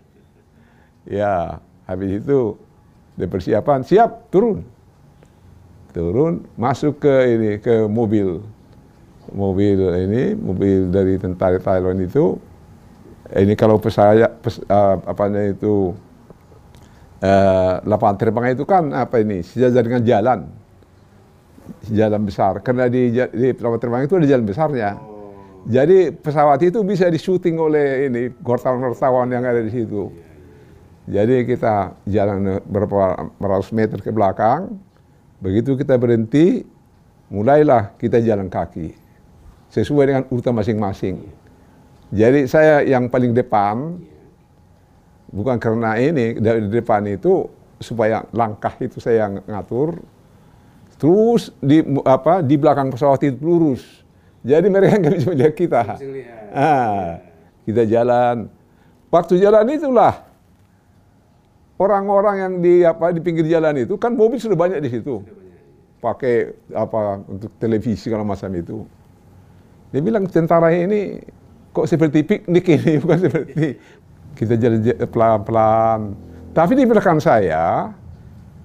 Ya, 1.08 1.64
habis 1.88 2.20
itu 2.20 2.58
di 3.14 3.26
persiapan 3.30 3.86
siap 3.86 4.28
turun, 4.34 4.66
turun 5.94 6.44
masuk 6.58 6.98
ke 6.98 7.14
ini 7.30 7.52
ke 7.62 7.86
mobil, 7.86 8.42
mobil 9.30 9.80
ini 10.02 10.34
mobil 10.34 10.90
dari 10.90 11.16
tentara 11.22 11.62
Thailand 11.62 12.04
itu. 12.04 12.36
Ini 13.34 13.54
kalau 13.58 13.82
pesawat 13.82 14.42
pes, 14.46 14.62
uh, 14.70 14.98
apanya 15.10 15.42
itu 15.50 15.94
uh, 17.24 17.80
lapangan 17.88 18.18
terbang 18.20 18.46
itu 18.52 18.68
kan 18.68 18.92
apa 18.92 19.24
ini 19.24 19.40
sejajar 19.42 19.88
dengan 19.88 20.04
jalan 20.04 20.40
jalan 21.88 22.22
besar 22.28 22.60
karena 22.60 22.92
di, 22.92 23.10
di 23.16 23.50
pesawat 23.56 23.80
terbang 23.80 24.04
itu 24.04 24.20
ada 24.20 24.28
jalan 24.28 24.46
besarnya. 24.46 24.90
Oh. 25.00 25.32
Jadi 25.64 26.12
pesawat 26.12 26.60
itu 26.60 26.84
bisa 26.84 27.08
disuting 27.08 27.56
oleh 27.56 28.12
ini 28.12 28.28
wartawan-wartawan 28.44 29.32
yang 29.32 29.48
ada 29.48 29.64
di 29.64 29.72
situ. 29.72 30.12
Jadi 31.08 31.48
kita 31.48 32.00
jalan 32.08 32.64
berapa 32.64 33.28
ratus 33.40 33.76
meter 33.76 34.00
ke 34.00 34.12
belakang, 34.12 34.76
begitu 35.44 35.76
kita 35.76 36.00
berhenti, 36.00 36.64
mulailah 37.28 37.96
kita 38.00 38.24
jalan 38.24 38.48
kaki 38.48 38.96
sesuai 39.72 40.06
dengan 40.08 40.24
urutan 40.32 40.56
masing-masing. 40.56 41.20
Jadi 42.14 42.48
saya 42.48 42.84
yang 42.88 43.12
paling 43.12 43.36
depan, 43.36 44.00
bukan 45.34 45.58
karena 45.58 45.98
ini 45.98 46.38
dari 46.38 46.70
depan 46.70 47.10
itu 47.10 47.50
supaya 47.82 48.24
langkah 48.32 48.78
itu 48.80 49.02
saya 49.02 49.28
yang 49.28 49.42
ngatur, 49.50 49.98
Terus 51.04 51.52
di 51.60 51.84
apa 52.08 52.40
di 52.40 52.56
belakang 52.56 52.88
pesawat 52.88 53.20
itu 53.28 53.36
lurus. 53.44 53.84
Jadi 54.40 54.72
mereka 54.72 54.96
nggak 55.04 55.16
bisa 55.20 55.28
melihat 55.36 55.54
kita. 55.56 55.82
Ah, 56.56 57.20
kita 57.68 57.84
jalan. 57.84 58.48
Waktu 59.12 59.44
jalan 59.44 59.68
itulah 59.68 60.24
orang-orang 61.76 62.36
yang 62.40 62.54
di 62.64 62.88
apa 62.88 63.12
di 63.12 63.20
pinggir 63.20 63.44
jalan 63.52 63.84
itu 63.84 64.00
kan 64.00 64.16
mobil 64.16 64.40
sudah 64.40 64.56
banyak 64.56 64.80
di 64.80 64.90
situ. 64.96 65.20
Pakai 66.00 66.56
apa 66.72 67.20
untuk 67.28 67.52
televisi 67.60 68.08
kalau 68.08 68.24
macam 68.24 68.48
itu. 68.56 68.88
Dia 69.92 70.00
bilang 70.00 70.24
tentara 70.32 70.72
ini 70.72 71.20
kok 71.76 71.84
seperti 71.84 72.24
piknik 72.24 72.66
ini 72.80 72.94
bukan 73.04 73.20
seperti 73.28 73.76
kita 74.34 74.58
jalan 74.58 74.82
pelan-pelan. 75.10 76.00
Tapi 76.54 76.74
di 76.78 76.86
belakang 76.86 77.18
saya 77.18 77.90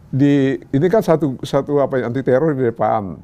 di 0.09 0.57
ini 0.73 0.87
kan 0.89 1.05
satu 1.05 1.37
satu 1.45 1.85
apa 1.85 2.01
anti 2.05 2.21
teror 2.25 2.57
di 2.57 2.65
depan. 2.69 3.17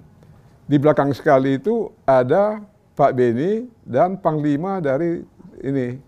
Di 0.64 0.80
belakang 0.80 1.12
sekali 1.12 1.60
itu 1.60 1.92
ada 2.08 2.64
Pak 2.96 3.12
Beni 3.12 3.68
dan 3.84 4.16
panglima 4.16 4.80
dari 4.80 5.20
ini 5.60 6.00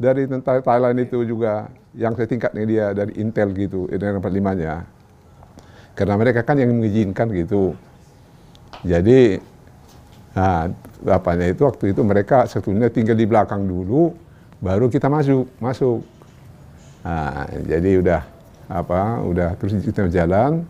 dari 0.00 0.24
tentara 0.24 0.64
Thailand 0.64 0.96
itu 1.04 1.20
juga 1.28 1.68
yang 1.92 2.16
saya 2.16 2.28
tingkatnya 2.30 2.64
dia 2.64 2.86
dari 2.96 3.12
Intel 3.20 3.52
gitu 3.52 3.84
dengan 3.92 4.24
panglimanya. 4.24 4.88
Karena 5.92 6.16
mereka 6.16 6.40
kan 6.40 6.56
yang 6.56 6.72
mengizinkan 6.72 7.28
gitu. 7.34 7.76
Jadi 8.80 9.36
nah, 10.32 10.72
apanya 11.12 11.52
itu 11.52 11.68
waktu 11.68 11.92
itu 11.92 12.00
mereka 12.00 12.48
sebetulnya 12.48 12.88
tinggal 12.88 13.16
di 13.18 13.28
belakang 13.28 13.68
dulu 13.68 14.29
baru 14.60 14.86
kita 14.92 15.08
masuk 15.08 15.48
masuk. 15.58 16.04
Nah, 17.00 17.48
jadi 17.64 18.00
udah 18.00 18.22
apa 18.70 19.24
udah 19.24 19.56
terus 19.56 19.74
kita 19.82 20.06
jalan 20.12 20.62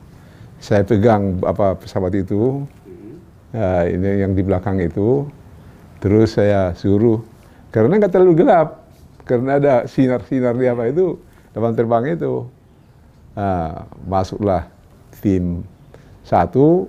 saya 0.62 0.87
pegang 0.87 1.42
apa 1.42 1.76
pesawat 1.76 2.14
itu 2.16 2.64
uh, 3.52 3.85
ini 3.85 4.25
yang 4.25 4.32
di 4.32 4.40
belakang 4.47 4.78
itu 4.80 5.26
Terus 6.00 6.32
saya 6.32 6.73
suruh, 6.73 7.20
karena 7.68 8.00
nggak 8.00 8.09
terlalu 8.09 8.40
gelap, 8.40 8.88
karena 9.28 9.61
ada 9.61 9.75
sinar-sinar 9.85 10.56
di 10.56 10.64
apa 10.64 10.88
itu, 10.88 11.20
depan 11.52 11.76
terbang 11.76 12.16
itu. 12.16 12.49
Nah, 13.37 13.85
masuklah 14.09 14.64
tim 15.20 15.61
satu, 16.25 16.88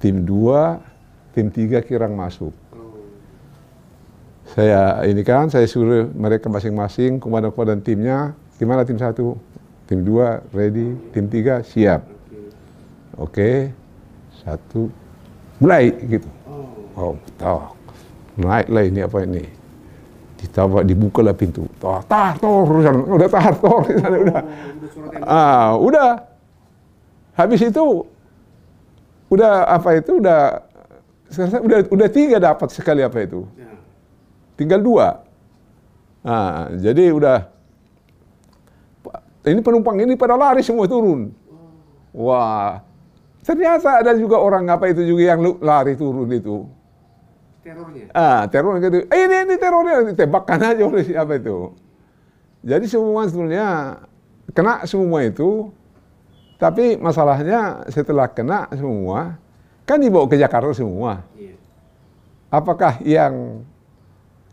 tim 0.00 0.24
dua, 0.24 0.80
tim 1.36 1.52
tiga 1.52 1.84
kirang 1.84 2.16
masuk. 2.16 2.56
Saya 4.50 5.06
ini 5.06 5.22
kan, 5.22 5.46
saya 5.46 5.62
suruh 5.70 6.10
mereka 6.10 6.50
masing-masing, 6.50 7.22
komandan-komandan 7.22 7.86
timnya, 7.86 8.34
gimana 8.58 8.82
tim 8.82 8.98
satu, 8.98 9.38
tim 9.86 10.02
dua 10.02 10.42
ready, 10.50 10.98
tim 11.14 11.30
tiga 11.30 11.62
siap. 11.62 12.02
Oke, 13.14 13.70
satu, 14.42 14.90
mulai 15.62 15.94
gitu. 16.02 16.26
Oh, 16.98 17.14
tahu. 17.38 17.78
Naiklah 18.42 18.84
ini 18.90 19.00
apa 19.06 19.22
ini. 19.22 19.44
Ditambah, 20.42 20.82
dibukalah 20.82 21.36
pintu. 21.36 21.68
Tar, 21.78 22.02
tar, 22.10 22.34
tor, 22.40 22.66
udah 22.66 23.28
tar, 23.30 23.52
tor, 23.54 23.86
udah. 23.86 24.42
Ah, 25.22 25.78
udah. 25.78 26.26
Habis 27.38 27.70
itu, 27.70 28.02
udah 29.30 29.68
apa 29.68 30.00
itu, 30.00 30.18
udah, 30.18 30.64
udah, 31.38 31.78
udah 31.86 32.08
tiga 32.10 32.42
dapat 32.42 32.72
sekali 32.74 33.04
apa 33.04 33.20
itu. 33.22 33.46
Tinggal 34.60 34.84
dua. 34.84 35.24
Nah, 36.20 36.68
jadi 36.76 37.16
udah, 37.16 37.48
ini 39.48 39.64
penumpang 39.64 39.96
ini 40.04 40.20
pada 40.20 40.36
lari 40.36 40.60
semua 40.60 40.84
turun. 40.84 41.32
Wah, 42.12 42.84
ternyata 43.40 44.04
ada 44.04 44.12
juga 44.20 44.36
orang 44.36 44.68
apa 44.68 44.92
itu 44.92 45.00
juga 45.08 45.32
yang 45.32 45.40
lari 45.64 45.96
turun 45.96 46.28
itu. 46.28 46.68
Terornya? 47.64 48.12
Ah, 48.12 48.44
teror 48.52 48.76
gitu. 48.84 49.00
Eh, 49.08 49.20
ini 49.24 49.36
ini 49.48 49.56
terornya 49.56 50.12
ditembakkan 50.12 50.60
aja 50.60 50.82
oleh 50.84 51.08
siapa 51.08 51.40
itu. 51.40 51.72
Jadi 52.60 52.84
semua 52.84 53.24
sebetulnya 53.24 53.96
kena 54.52 54.84
semua 54.84 55.24
itu, 55.24 55.72
tapi 56.60 57.00
masalahnya 57.00 57.88
setelah 57.88 58.28
kena 58.28 58.68
semua, 58.76 59.40
kan 59.88 59.96
dibawa 59.96 60.28
ke 60.28 60.36
Jakarta 60.36 60.76
semua. 60.76 61.24
Iya. 61.32 61.56
Apakah 62.52 63.00
yang 63.00 63.64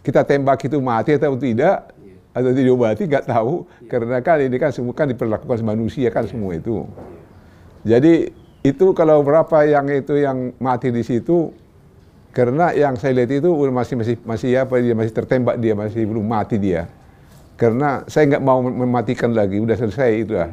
kita 0.07 0.23
tembak 0.23 0.63
itu 0.63 0.79
mati 0.79 1.19
atau 1.19 1.35
tidak? 1.35 1.91
Iya. 1.99 2.15
Atau 2.31 2.55
diobati 2.55 3.03
nggak 3.11 3.27
tahu, 3.27 3.67
karena 3.91 4.23
kan 4.23 4.39
ini 4.39 4.55
kan 4.55 4.71
semua 4.71 4.95
kan 4.95 5.11
diperlakukan 5.11 5.59
manusia 5.67 6.07
kan 6.07 6.23
semua 6.23 6.55
itu. 6.55 6.87
Jadi 7.83 8.31
itu 8.63 8.85
kalau 8.95 9.19
berapa 9.19 9.67
yang 9.67 9.91
itu 9.91 10.15
yang 10.15 10.55
mati 10.63 10.95
di 10.95 11.03
situ, 11.03 11.51
karena 12.31 12.71
yang 12.71 12.95
saya 12.95 13.19
lihat 13.19 13.43
itu 13.43 13.51
masih 13.67 13.95
masih 13.99 14.15
masih 14.23 14.49
apa 14.63 14.79
dia 14.79 14.95
masih 14.95 15.11
tertembak 15.11 15.59
dia 15.59 15.75
masih 15.75 16.07
belum 16.07 16.23
mati 16.23 16.55
dia. 16.55 16.87
Karena 17.57 18.05
saya 18.07 18.31
nggak 18.31 18.43
mau 18.45 18.63
mematikan 18.63 19.33
lagi, 19.33 19.59
udah 19.59 19.75
selesai 19.75 20.09
itu 20.13 20.37
lah. 20.37 20.47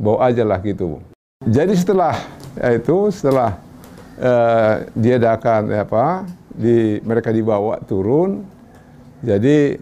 Bawa 0.00 0.30
aja 0.30 0.46
lah 0.46 0.62
gitu. 0.62 1.02
Jadi 1.44 1.74
setelah 1.76 2.14
ya 2.54 2.78
itu 2.78 3.10
setelah 3.10 3.58
uh, 4.22 4.86
diadakan 4.94 5.74
apa 5.74 6.22
di 6.54 7.02
mereka 7.02 7.34
dibawa 7.34 7.82
turun, 7.82 8.46
jadi 9.24 9.80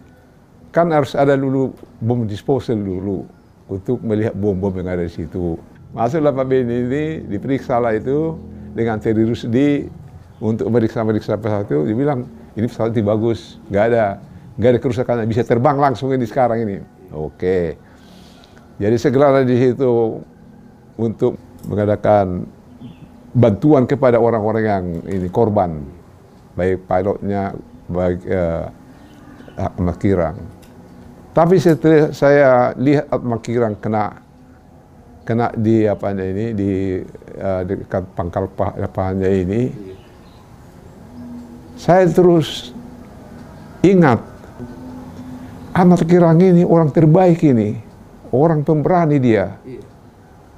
kan 0.73 0.89
harus 0.89 1.13
ada 1.13 1.37
dulu 1.37 1.75
bom 2.01 2.25
disposal 2.25 2.79
dulu 2.81 3.29
untuk 3.69 4.01
melihat 4.01 4.33
bom-bom 4.33 4.73
yang 4.79 4.89
ada 4.89 5.05
di 5.05 5.13
situ. 5.13 5.61
Masuklah 5.93 6.33
Pak 6.33 6.47
Beni 6.49 6.89
ini 6.89 7.05
diperiksa 7.29 7.77
lah 7.77 7.93
itu 7.93 8.41
dengan 8.73 8.97
Terry 8.97 9.29
Rusdi 9.29 9.85
untuk 10.41 10.73
meriksa-meriksa 10.73 11.37
pesawat 11.37 11.69
itu, 11.69 11.87
dia 11.87 11.97
bilang 11.97 12.25
ini 12.57 12.67
pesawat 12.67 12.97
itu 12.97 13.05
bagus, 13.05 13.61
nggak 13.69 13.85
ada 13.93 14.05
nggak 14.57 14.71
ada 14.73 14.81
kerusakan, 14.81 15.15
bisa 15.29 15.45
terbang 15.45 15.77
langsung 15.77 16.11
ini 16.11 16.25
sekarang 16.25 16.65
ini. 16.65 16.77
Oke. 17.13 17.77
Jadi 18.81 18.97
segera 18.97 19.45
di 19.45 19.55
situ 19.55 20.19
untuk 20.97 21.37
mengadakan 21.69 22.49
bantuan 23.37 23.85
kepada 23.85 24.17
orang-orang 24.17 24.65
yang 24.65 24.85
ini 25.07 25.29
korban, 25.29 25.85
baik 26.57 26.89
pilotnya, 26.89 27.53
baik 27.87 28.21
uh, 28.27 28.67
Ahmad 29.57 29.97
Kirang. 30.01 30.39
Tapi 31.33 31.57
setelah 31.57 32.13
saya 32.13 32.77
lihat 32.77 33.09
Ahmad 33.09 33.41
Kirang 33.41 33.77
kena 33.81 34.21
kena 35.23 35.49
di 35.55 35.87
apa 35.87 36.13
ini 36.13 36.53
di 36.53 36.99
uh, 37.39 37.63
dekat 37.63 38.05
pangkal 38.13 38.51
pahannya 38.91 39.31
ini, 39.33 39.63
saya 41.79 42.05
terus 42.11 42.75
ingat 43.81 44.21
Ahmad 45.73 46.05
Kirang 46.05 46.37
ini 46.37 46.69
orang 46.69 46.93
terbaik 46.93 47.41
ini, 47.49 47.81
orang 48.29 48.61
pemberani 48.61 49.17
dia. 49.17 49.57
Iya. 49.65 49.81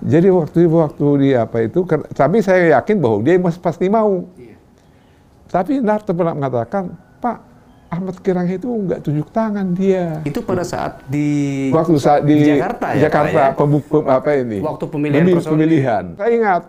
Jadi 0.05 0.29
waktu 0.29 0.59
waktu 0.67 1.07
dia 1.23 1.47
apa 1.47 1.65
itu, 1.65 1.87
tapi 2.13 2.43
saya 2.43 2.77
yakin 2.77 2.99
bahwa 2.99 3.23
dia 3.23 3.39
masih 3.39 3.63
pasti 3.63 3.87
mau. 3.87 4.27
Iya. 4.35 4.59
Tapi 5.47 5.79
Narto 5.79 6.11
pernah 6.19 6.35
mengatakan, 6.35 6.99
Pak 7.23 7.54
Ahmad 7.95 8.17
Kirang 8.19 8.51
itu 8.51 8.67
nggak 8.67 9.01
tunjuk 9.01 9.31
tangan 9.31 9.71
dia. 9.73 10.19
Itu 10.27 10.43
pada 10.43 10.67
saat 10.67 11.07
di 11.07 11.71
Waktu 11.71 11.95
saat 11.97 12.27
di, 12.27 12.35
di 12.35 12.51
Jakarta 12.53 12.87
ya, 12.93 13.07
Jakarta 13.07 13.41
ya? 13.41 13.55
pembu- 13.55 13.87
pem- 13.87 14.09
apa 14.11 14.31
ini? 14.35 14.59
Waktu 14.59 14.85
pemilihan 14.91 15.23
Pemil- 15.23 15.47
pemilihan. 15.47 16.05
Saya 16.19 16.31
ingat, 16.35 16.63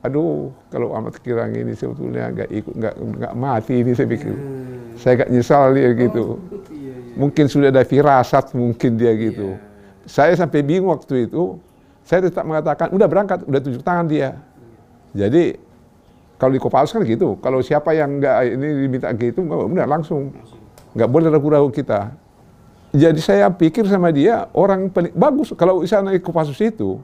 aduh 0.00 0.54
kalau 0.70 0.94
Ahmad 0.94 1.18
Kirang 1.18 1.50
ini 1.50 1.74
sebetulnya 1.74 2.30
nggak 2.30 2.48
ikut 2.48 2.74
nggak 2.78 2.94
nggak 2.94 3.32
mati 3.34 3.74
ini 3.82 3.90
saya 3.92 4.06
pikir. 4.06 4.30
Hmm. 4.30 4.94
Saya 4.94 5.12
nggak 5.18 5.30
nyesal 5.30 5.62
dia 5.74 5.90
gitu. 5.92 6.24
Oh, 6.24 6.38
iya, 6.70 6.94
iya. 6.94 7.14
Mungkin 7.18 7.44
sudah 7.50 7.68
ada 7.68 7.82
firasat 7.82 8.54
mungkin 8.54 8.94
dia 8.94 9.12
gitu. 9.18 9.58
Iya. 9.58 9.70
Saya 10.06 10.32
sampai 10.32 10.62
bingung 10.62 10.94
waktu 10.94 11.26
itu. 11.26 11.58
Saya 12.02 12.26
tetap 12.26 12.42
mengatakan 12.42 12.90
udah 12.90 13.06
berangkat, 13.06 13.46
udah 13.46 13.60
tunjuk 13.62 13.82
tangan 13.82 14.06
dia. 14.06 14.34
Jadi 15.14 15.54
kalau 16.42 16.50
di 16.50 16.58
Kopassus 16.58 16.90
kan 16.90 17.06
gitu. 17.06 17.38
Kalau 17.38 17.62
siapa 17.62 17.94
yang 17.94 18.18
nggak 18.18 18.58
ini 18.58 18.68
diminta 18.82 19.14
gitu, 19.14 19.46
nggak 19.46 19.70
benar 19.70 19.86
langsung. 19.86 20.34
Nggak 20.90 21.06
boleh 21.06 21.30
ragu-ragu 21.30 21.70
kita. 21.70 22.10
Jadi 22.90 23.22
saya 23.22 23.46
pikir 23.46 23.86
sama 23.86 24.10
dia 24.10 24.50
orang 24.50 24.90
paling 24.90 25.14
bagus 25.14 25.54
kalau 25.54 25.86
di 25.86 25.88
sana 25.88 26.10
di 26.10 26.18
Kopassus 26.18 26.58
itu 26.58 26.98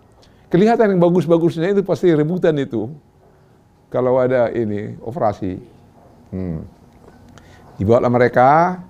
kelihatan 0.51 0.91
yang 0.91 1.01
bagus-bagusnya 1.01 1.71
itu 1.71 1.87
pasti 1.87 2.11
rebutan 2.11 2.59
itu. 2.59 2.91
Kalau 3.95 4.19
ada 4.19 4.51
ini 4.51 4.99
operasi. 5.07 5.63
Hmm. 6.35 6.67
Dibawa 7.79 8.11
mereka, 8.11 8.83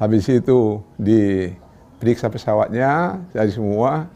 habis 0.00 0.24
itu 0.26 0.80
diperiksa 0.96 2.32
pesawatnya 2.32 3.22
dari 3.30 3.52
semua. 3.52 4.08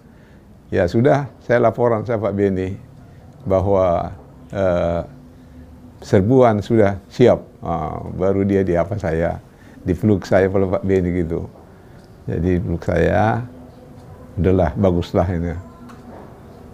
Ya 0.72 0.88
sudah, 0.88 1.28
saya 1.44 1.60
laporan 1.60 2.02
sama 2.08 2.30
Pak 2.30 2.34
Beni 2.34 2.74
bahwa 3.44 4.16
eh, 4.50 5.02
serbuan 6.00 6.64
sudah 6.64 6.98
siap. 7.12 7.44
Ah, 7.60 8.00
baru 8.16 8.44
dia 8.44 8.64
di 8.64 8.74
apa 8.76 8.96
saya, 8.96 9.38
dipeluk 9.84 10.24
saya 10.24 10.48
oleh 10.48 10.68
Pak 10.68 10.84
Beni 10.84 11.10
gitu. 11.24 11.46
Jadi 12.28 12.60
peluk 12.60 12.84
saya, 12.84 13.44
udahlah 14.36 14.72
baguslah 14.76 15.28
ini. 15.28 15.52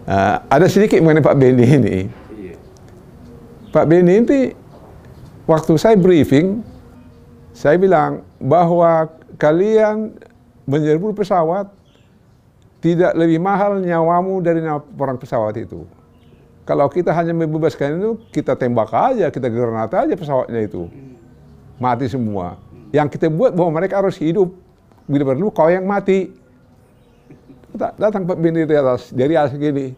Ah, 0.07 0.43
ada 0.47 0.67
sedikit 0.71 1.03
mengenai 1.03 1.23
Pak 1.23 1.37
Beni 1.37 1.65
ini. 1.67 1.97
Iya. 2.39 2.55
Pak 3.75 3.85
Beni 3.85 4.13
ini 4.23 4.39
waktu 5.43 5.73
saya 5.75 5.99
briefing, 5.99 6.63
saya 7.51 7.75
bilang 7.75 8.23
bahwa 8.39 9.11
kalian 9.35 10.15
menyerbu 10.67 11.15
pesawat 11.15 11.71
tidak 12.79 13.11
lebih 13.17 13.41
mahal 13.41 13.81
nyawamu 13.81 14.39
dari 14.39 14.61
nyawa 14.61 14.83
orang 14.95 15.17
pesawat 15.17 15.57
itu. 15.57 15.83
Kalau 16.67 16.91
kita 16.91 17.15
hanya 17.15 17.31
membebaskan 17.31 17.95
itu, 17.95 18.11
kita 18.35 18.59
tembak 18.59 18.91
aja, 18.91 19.31
kita 19.31 19.47
granat 19.47 19.87
aja 19.95 20.11
pesawatnya 20.19 20.67
itu. 20.67 20.91
Mati 21.79 22.11
semua. 22.11 22.59
Yang 22.91 23.15
kita 23.15 23.31
buat 23.31 23.55
bahwa 23.55 23.79
mereka 23.79 24.03
harus 24.03 24.19
hidup. 24.19 24.51
Bila 25.07 25.31
perlu 25.31 25.47
kau 25.47 25.71
yang 25.71 25.87
mati. 25.87 26.27
Dat- 27.71 27.95
Datang 27.95 28.27
Pak 28.27 28.35
Beni 28.35 28.67
dari 28.67 28.83
atas, 28.83 29.15
dari 29.15 29.39
atas 29.39 29.55
gini. 29.55 29.95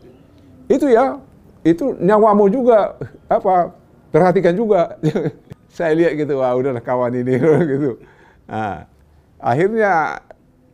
Itu 0.69 0.85
ya, 0.85 1.17
itu 1.65 1.97
nyawamu 1.97 2.45
juga, 2.53 2.93
apa, 3.25 3.73
perhatikan 4.13 4.53
juga. 4.53 4.93
Saya 5.73 5.97
lihat 5.97 6.21
gitu, 6.21 6.37
wah 6.37 6.53
udahlah 6.53 6.85
kawan 6.85 7.17
ini, 7.17 7.33
gitu. 7.73 7.97
Nah, 8.45 8.85
akhirnya 9.41 10.21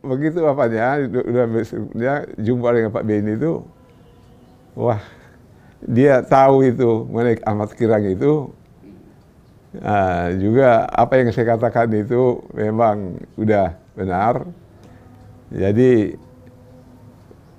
begitu 0.04 0.44
apanya, 0.44 1.00
udah 1.08 1.44
dia 1.96 2.14
jumpa 2.36 2.68
dengan 2.76 2.90
Pak 2.92 3.04
Beni 3.08 3.32
itu, 3.32 3.64
wah 4.76 5.00
dia 5.84 6.24
tahu 6.24 6.64
itu 6.64 7.04
mengenai 7.10 7.38
Ahmad 7.44 7.70
Kirang 7.76 8.04
itu, 8.08 8.50
Nah, 9.76 10.32
juga 10.40 10.88
apa 10.88 11.20
yang 11.20 11.28
saya 11.36 11.52
katakan 11.52 11.92
itu 11.92 12.40
memang 12.56 13.20
udah 13.36 13.76
benar. 13.92 14.48
Jadi 15.52 16.16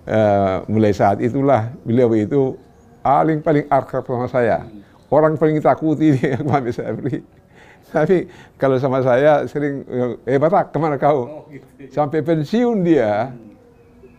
eh, 0.07 0.55
mulai 0.67 0.93
saat 0.95 1.19
itulah 1.21 1.71
beliau 1.83 2.11
itu 2.15 2.55
paling 3.01 3.39
paling 3.43 3.65
akrab 3.69 4.03
sama 4.07 4.27
saya. 4.27 4.65
Orang 5.07 5.39
paling 5.39 5.61
takuti 5.63 6.11
dia 6.17 6.39
Mami 6.43 6.73
Sabri. 6.73 7.23
Tapi 7.87 8.27
kalau 8.59 8.75
sama 8.83 8.99
saya 8.99 9.47
sering, 9.47 9.87
eh 10.27 10.35
Batak 10.35 10.75
ke 10.75 10.77
mana 10.81 10.99
kau? 10.99 11.47
Sampai 11.87 12.19
pensiun 12.19 12.83
dia. 12.83 13.31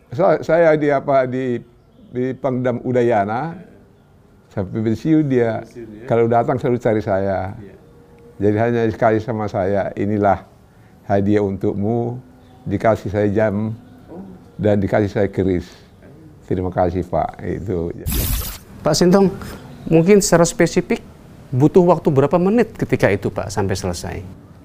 Sa- 0.08 0.40
Saya 0.40 0.72
di 0.80 0.88
apa 0.88 1.28
di 1.28 1.60
di 2.08 2.32
Pangdam 2.32 2.80
Udayana. 2.80 3.67
Sampai 4.58 4.82
pensiun 4.90 5.22
dia. 5.30 5.62
Kalau 6.10 6.26
datang 6.26 6.58
selalu 6.58 6.82
cari 6.82 6.98
saya. 6.98 7.54
Jadi 8.42 8.56
hanya 8.58 8.82
sekali 8.90 9.22
sama 9.22 9.46
saya, 9.46 9.94
inilah 9.94 10.42
hadiah 11.06 11.46
untukmu, 11.46 12.18
dikasih 12.66 13.06
saya 13.06 13.30
jam 13.30 13.70
dan 14.58 14.82
dikasih 14.82 15.06
saya 15.06 15.28
keris. 15.30 15.70
Terima 16.50 16.74
kasih 16.74 17.06
Pak. 17.06 17.38
Itu. 17.46 17.94
Pak 18.82 18.94
Sintong, 18.98 19.30
mungkin 19.86 20.18
secara 20.18 20.42
spesifik 20.42 21.06
butuh 21.54 21.86
waktu 21.86 22.10
berapa 22.10 22.34
menit 22.42 22.74
ketika 22.74 23.06
itu 23.14 23.30
Pak 23.30 23.54
sampai 23.54 23.78
selesai? 23.78 24.16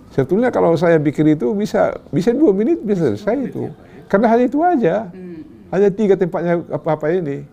Sebetulnya 0.10 0.50
kalau 0.50 0.74
saya 0.74 0.98
pikir 0.98 1.38
itu 1.38 1.54
bisa 1.54 2.02
bisa 2.10 2.34
dua 2.34 2.50
menit 2.50 2.82
bisa 2.82 3.14
selesai 3.14 3.46
itu. 3.46 3.70
Karena 4.10 4.34
hanya 4.34 4.46
itu 4.50 4.58
aja. 4.66 5.06
Hanya 5.70 5.90
tiga 5.94 6.18
tempatnya 6.18 6.66
apa 6.70 6.98
apa 6.98 7.06
ini. 7.14 7.46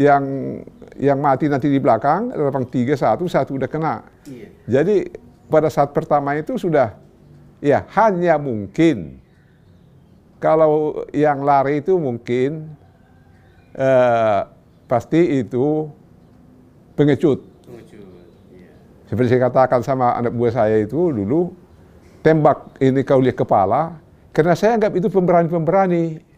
Yang 0.00 0.24
yang 0.96 1.20
mati 1.20 1.44
nanti 1.44 1.68
di 1.68 1.76
belakang, 1.76 2.32
lapang 2.32 2.64
tiga 2.72 2.96
satu 2.96 3.28
satu 3.28 3.60
udah 3.60 3.68
kena. 3.68 4.00
Jadi 4.64 5.12
pada 5.52 5.68
saat 5.68 5.92
pertama 5.92 6.32
itu 6.40 6.56
sudah 6.56 6.96
ya 7.60 7.84
hanya 8.00 8.40
mungkin 8.40 9.20
kalau 10.40 11.04
yang 11.12 11.44
lari 11.44 11.84
itu 11.84 12.00
mungkin 12.00 12.72
eh, 13.76 14.40
pasti 14.88 15.44
itu 15.44 15.92
pengecut. 16.96 17.44
Seperti 19.04 19.36
saya 19.36 19.50
katakan 19.50 19.82
sama 19.82 20.14
anak 20.14 20.30
buah 20.32 20.54
saya 20.54 20.80
itu 20.80 21.10
dulu, 21.10 21.50
tembak 22.22 22.78
ini 22.78 23.02
kau 23.02 23.18
lihat 23.18 23.42
kepala, 23.42 23.98
karena 24.30 24.54
saya 24.54 24.78
anggap 24.78 24.94
itu 24.94 25.10
pemberani-pemberani. 25.10 26.29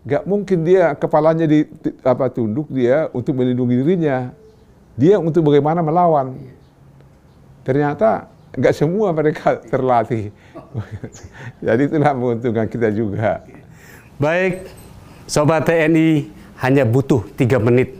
Gak 0.00 0.24
mungkin 0.24 0.64
dia 0.64 0.96
kepalanya 0.96 1.44
di 1.44 1.68
apa 2.00 2.32
tunduk 2.32 2.72
dia 2.72 3.12
untuk 3.12 3.36
melindungi 3.36 3.84
dirinya. 3.84 4.32
Dia 4.96 5.20
untuk 5.20 5.48
bagaimana 5.48 5.84
melawan. 5.84 6.36
Ternyata 7.64 8.28
nggak 8.56 8.74
semua 8.74 9.12
mereka 9.12 9.60
terlatih. 9.72 10.32
Jadi 11.66 11.82
itulah 11.86 12.12
menguntungkan 12.16 12.66
kita 12.66 12.88
juga. 12.90 13.44
Baik, 14.20 14.68
Sobat 15.24 15.68
TNI 15.68 16.28
hanya 16.60 16.84
butuh 16.84 17.24
tiga 17.36 17.56
menit 17.56 17.96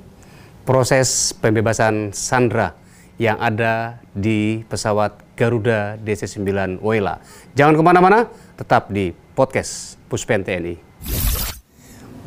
proses 0.68 1.32
pembebasan 1.36 2.12
Sandra 2.12 2.76
yang 3.20 3.36
ada 3.40 4.00
di 4.16 4.64
pesawat 4.68 5.16
Garuda 5.36 5.96
DC-9 6.00 6.80
Woyla. 6.80 7.20
Jangan 7.56 7.76
ke 7.76 7.82
mana-mana, 7.84 8.28
tetap 8.56 8.88
di 8.88 9.12
podcast 9.36 9.96
Puspen 10.08 10.44
TNI. 10.44 10.89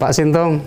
Pak 0.04 0.12
Sintong, 0.12 0.60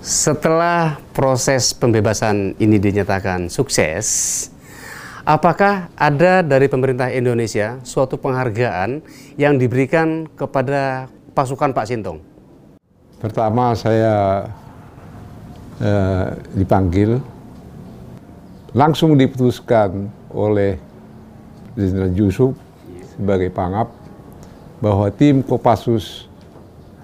setelah 0.00 0.96
proses 1.12 1.76
pembebasan 1.76 2.56
ini 2.56 2.80
dinyatakan 2.80 3.52
sukses, 3.52 4.48
apakah 5.28 5.92
ada 5.92 6.40
dari 6.40 6.64
pemerintah 6.64 7.12
Indonesia 7.12 7.76
suatu 7.84 8.16
penghargaan 8.16 9.04
yang 9.36 9.60
diberikan 9.60 10.24
kepada 10.32 11.04
pasukan 11.36 11.76
Pak 11.76 11.84
Sintong? 11.84 12.24
Pertama 13.20 13.76
saya 13.76 14.48
eh, 15.76 16.40
dipanggil, 16.56 17.20
langsung 18.72 19.20
diputuskan 19.20 20.08
oleh 20.32 20.80
Jenderal 21.76 22.08
Yusuf 22.16 22.56
sebagai 23.20 23.52
pangap 23.52 23.92
bahwa 24.80 25.12
tim 25.12 25.44
Kopassus 25.44 26.25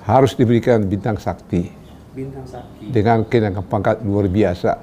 harus 0.03 0.35
diberikan 0.35 0.83
bintang 0.83 1.17
sakti 1.19 1.71
Bintang 2.13 2.45
Sakti. 2.45 2.93
dengan 2.93 3.25
kenaikan 3.25 3.65
pangkat 3.65 4.05
luar 4.05 4.29
biasa. 4.29 4.77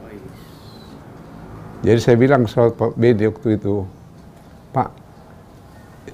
Jadi 1.86 2.00
saya 2.02 2.18
bilang 2.18 2.44
soal 2.50 2.74
Pak 2.74 2.98
Bede 2.98 3.30
waktu 3.30 3.56
itu, 3.56 3.86
Pak, 4.74 4.90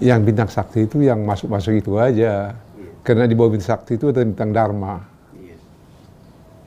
yang 0.03 0.21
bintang 0.21 0.51
sakti 0.51 0.85
itu 0.85 1.01
yang 1.01 1.23
masuk-masuk 1.23 1.73
itu 1.79 1.95
aja. 1.97 2.53
Karena 3.01 3.25
di 3.25 3.33
bawah 3.33 3.55
bintang 3.55 3.79
sakti 3.79 3.95
itu 3.95 4.11
ada 4.11 4.21
bintang 4.21 4.51
dharma. 4.51 5.01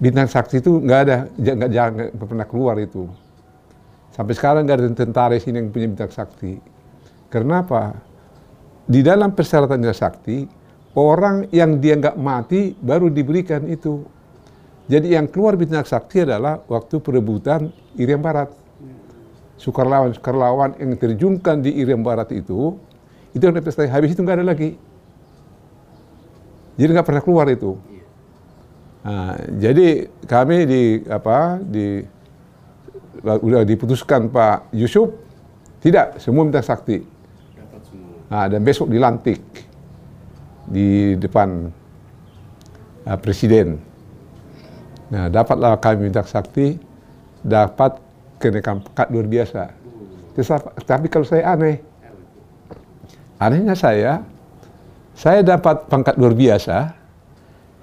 Bintang 0.01 0.27
sakti 0.33 0.59
itu 0.59 0.81
nggak 0.83 1.01
ada, 1.05 1.17
nggak 1.37 1.71
ja- 1.71 1.93
nggak 1.93 2.27
pernah 2.27 2.47
keluar 2.49 2.75
itu. 2.81 3.05
Sampai 4.17 4.35
sekarang 4.35 4.65
nggak 4.67 4.79
ada 4.81 4.89
tentara 4.97 5.35
di 5.37 5.43
sini 5.45 5.63
yang 5.63 5.71
punya 5.71 5.87
bintang 5.93 6.11
sakti. 6.11 6.59
Karena 7.29 7.63
apa? 7.63 7.95
Di 8.89 9.05
dalam 9.05 9.31
persyaratan 9.31 9.79
bintang 9.79 9.95
sakti, 9.95 10.49
orang 10.99 11.47
yang 11.55 11.79
dia 11.79 11.95
nggak 11.95 12.19
mati 12.19 12.75
baru 12.75 13.07
diberikan 13.07 13.63
itu. 13.71 14.03
Jadi 14.89 15.15
yang 15.15 15.31
keluar 15.31 15.55
bintang 15.55 15.85
sakti 15.87 16.25
adalah 16.25 16.65
waktu 16.67 16.99
perebutan 16.99 17.71
Irian 17.95 18.19
Barat. 18.19 18.51
Sukarlawan-sukarlawan 19.59 20.79
yang 20.79 20.95
terjunkan 20.97 21.61
di 21.63 21.83
Irian 21.83 22.03
Barat 22.03 22.31
itu, 22.31 22.79
itu 23.35 23.43
yang 23.43 23.55
prestasi. 23.55 23.91
Habis 23.91 24.15
itu 24.17 24.23
nggak 24.23 24.39
ada 24.43 24.47
lagi. 24.47 24.79
Jadi 26.79 26.91
nggak 26.95 27.07
pernah 27.07 27.23
keluar 27.23 27.47
itu. 27.51 27.75
Nah, 29.03 29.35
jadi 29.59 30.09
kami 30.27 30.57
di 30.67 30.83
apa 31.11 31.59
di 31.59 32.03
udah 33.23 33.67
diputuskan 33.67 34.31
Pak 34.31 34.71
Yusuf 34.73 35.11
tidak 35.83 36.23
semua 36.23 36.47
minta 36.47 36.63
sakti. 36.63 37.03
Nah, 38.31 38.47
dan 38.47 38.61
besok 38.63 38.89
dilantik 38.93 39.68
di 40.69 41.17
depan 41.17 41.73
uh, 43.09 43.19
presiden. 43.19 43.81
Nah, 45.09 45.33
dapatlah 45.33 45.81
kami 45.81 46.13
minta 46.13 46.21
sakti, 46.21 46.77
dapat 47.41 47.97
kenaikan 48.37 48.85
pekat 48.85 49.09
luar 49.09 49.27
biasa. 49.27 49.73
Tapi 50.85 51.07
kalau 51.11 51.27
saya 51.27 51.57
aneh, 51.57 51.81
anehnya 53.41 53.75
saya, 53.75 54.23
saya 55.17 55.41
dapat 55.41 55.89
pangkat 55.89 56.15
luar 56.21 56.37
biasa, 56.37 56.93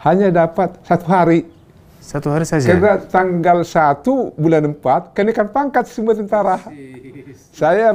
hanya 0.05 0.29
dapat 0.29 0.77
satu 0.85 1.05
hari. 1.09 1.49
Satu 1.97 2.29
hari 2.29 2.45
saja. 2.45 2.69
Karena 2.69 3.01
tanggal 3.01 3.65
1 3.65 4.05
bulan 4.37 4.63
4, 4.77 5.17
kenaikan 5.17 5.49
pangkat 5.49 5.89
semua 5.89 6.13
tentara. 6.13 6.61
Saya, 7.49 7.89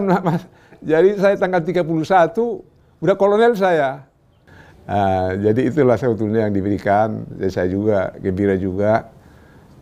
jadi 0.83 1.15
saya 1.15 1.39
tanggal 1.39 1.63
31, 1.63 1.87
udah 2.99 3.15
kolonel 3.15 3.55
saya. 3.55 4.10
Ah, 4.91 5.39
jadi 5.39 5.71
itulah 5.71 5.95
sebetulnya 5.95 6.51
yang 6.51 6.55
diberikan. 6.55 7.23
Dan 7.31 7.47
saya 7.47 7.71
juga 7.71 8.11
gembira 8.19 8.59
juga 8.59 9.07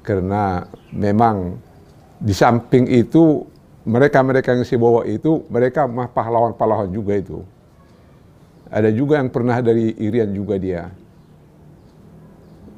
karena 0.05 0.69
memang 0.93 1.57
di 2.21 2.37
samping 2.37 2.85
itu 2.93 3.41
mereka-mereka 3.89 4.53
yang 4.53 4.69
saya 4.69 4.77
bawa 4.77 5.09
itu 5.09 5.49
mereka 5.49 5.89
mah 5.89 6.13
pahlawan-pahlawan 6.13 6.93
juga 6.93 7.17
itu. 7.17 7.41
Ada 8.69 8.93
juga 8.93 9.17
yang 9.17 9.33
pernah 9.33 9.57
dari 9.65 9.97
Irian 9.97 10.29
juga 10.37 10.61
dia. 10.61 10.93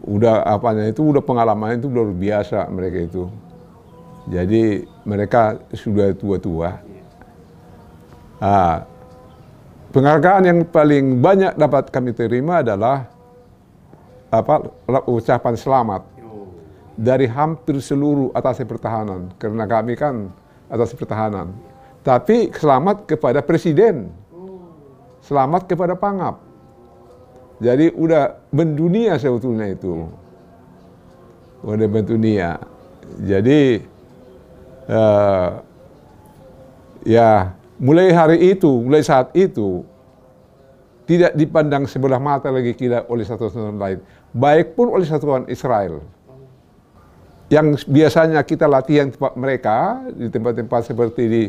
Udah 0.07 0.47
apanya 0.47 0.87
itu 0.87 1.03
udah 1.03 1.27
pengalaman 1.27 1.83
itu 1.83 1.90
luar 1.90 2.14
biasa 2.14 2.71
mereka 2.71 3.11
itu. 3.11 3.27
Jadi 4.31 4.87
mereka 5.03 5.59
sudah 5.75 6.14
tua-tua. 6.14 6.79
Ah, 8.38 8.87
penghargaan 9.90 10.42
yang 10.46 10.59
paling 10.66 11.18
banyak 11.18 11.55
dapat 11.59 11.90
kami 11.90 12.14
terima 12.14 12.62
adalah 12.62 13.11
apa 14.31 14.70
ucapan 15.11 15.55
selamat 15.59 16.03
dari 16.94 17.26
hampir 17.26 17.83
seluruh 17.83 18.31
atas 18.31 18.62
pertahanan 18.62 19.35
karena 19.42 19.66
kami 19.66 19.98
kan 19.98 20.31
atas 20.70 20.94
pertahanan. 20.94 21.50
Tapi 22.00 22.48
selamat 22.55 23.05
kepada 23.05 23.44
presiden, 23.44 24.09
selamat 25.26 25.68
kepada 25.68 25.98
pangap. 25.98 26.40
Jadi 27.61 27.92
udah 27.92 28.40
mendunia 28.55 29.20
sebetulnya 29.20 29.68
itu, 29.68 30.09
udah 31.61 31.88
mendunia. 31.92 32.57
Jadi 33.20 33.85
eh, 34.88 35.48
ya 37.05 37.53
mulai 37.81 38.12
hari 38.12 38.53
itu, 38.53 38.69
mulai 38.69 39.01
saat 39.01 39.33
itu 39.33 39.83
tidak 41.09 41.35
dipandang 41.35 41.88
sebelah 41.88 42.21
mata 42.21 42.53
lagi 42.53 42.77
kita 42.77 43.09
oleh 43.11 43.25
satuan 43.27 43.81
lain, 43.81 43.99
baik 44.31 44.77
pun 44.79 44.93
oleh 44.93 45.09
satuan 45.09 45.49
Israel. 45.51 46.05
Yang 47.51 47.83
biasanya 47.90 48.47
kita 48.47 48.71
latihan 48.71 49.11
tempat 49.11 49.35
mereka 49.35 50.07
di 50.14 50.31
tempat-tempat 50.31 50.87
seperti 50.87 51.23
di 51.27 51.43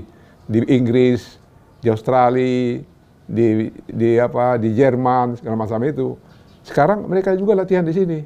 di 0.49 0.59
Inggris, 0.65 1.37
di 1.77 1.93
Australia, 1.93 2.81
di 3.29 3.69
di 3.85 4.17
apa 4.17 4.57
di 4.57 4.73
Jerman 4.73 5.37
segala 5.37 5.61
macam 5.61 5.77
itu. 5.85 6.17
Sekarang 6.65 7.05
mereka 7.05 7.37
juga 7.37 7.53
latihan 7.53 7.85
di 7.85 7.93
sini. 7.93 8.19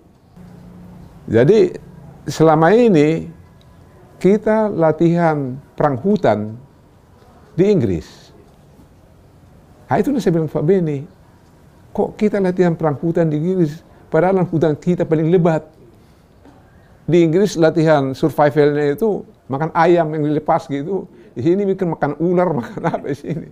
Jadi 1.27 1.75
selama 2.31 2.71
ini 2.71 3.27
kita 4.23 4.71
latihan 4.71 5.59
perang 5.75 5.99
hutan 5.99 6.55
di 7.55 7.65
Inggris. 7.71 8.07
Nah, 9.87 9.97
itu 9.97 10.11
saya 10.19 10.35
bilang 10.35 10.51
Pak 10.51 10.63
Beni, 10.65 11.07
kok 11.95 12.19
kita 12.19 12.43
latihan 12.43 12.75
perang 12.75 12.99
hutan 12.99 13.31
di 13.31 13.39
Inggris, 13.39 13.79
padahal 14.11 14.43
hutan 14.43 14.75
kita 14.75 15.07
paling 15.07 15.31
lebat. 15.31 15.63
Di 17.05 17.21
Inggris 17.21 17.55
latihan 17.55 18.17
survivalnya 18.17 18.97
itu 18.97 19.23
makan 19.47 19.69
ayam 19.77 20.09
yang 20.11 20.25
dilepas 20.25 20.65
gitu. 20.67 21.05
Di 21.37 21.45
sini 21.45 21.63
bikin 21.69 21.93
makan 21.93 22.17
ular, 22.17 22.49
makan 22.59 22.81
apa 22.81 23.07
di 23.07 23.17
sini. 23.17 23.49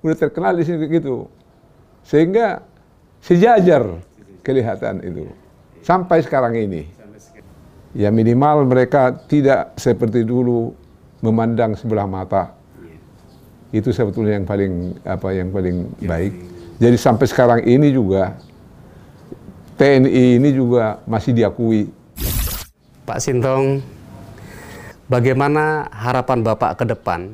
Udah 0.00 0.16
terkenal 0.16 0.56
di 0.56 0.64
sini 0.64 0.88
gitu. 0.88 1.28
Sehingga 2.08 2.64
sejajar 3.20 4.00
kelihatan 4.40 5.04
itu. 5.04 5.28
Sampai 5.84 6.24
sekarang 6.24 6.56
ini. 6.56 6.88
Ya 7.92 8.08
minimal 8.08 8.64
mereka 8.64 9.12
tidak 9.28 9.76
seperti 9.76 10.24
dulu 10.24 10.72
memandang 11.20 11.76
sebelah 11.76 12.08
mata 12.08 12.55
itu 13.74 13.90
sebetulnya 13.90 14.38
yang 14.38 14.46
paling 14.46 14.94
apa 15.02 15.28
yang 15.34 15.48
paling 15.50 15.90
baik. 16.02 16.32
Jadi 16.76 16.96
sampai 17.00 17.26
sekarang 17.26 17.60
ini 17.64 17.88
juga 17.90 18.36
TNI 19.76 20.40
ini 20.40 20.50
juga 20.52 21.00
masih 21.04 21.36
diakui. 21.36 21.88
Pak 23.06 23.18
Sintong, 23.22 23.80
bagaimana 25.06 25.86
harapan 25.92 26.42
Bapak 26.42 26.82
ke 26.82 26.84
depan 26.88 27.32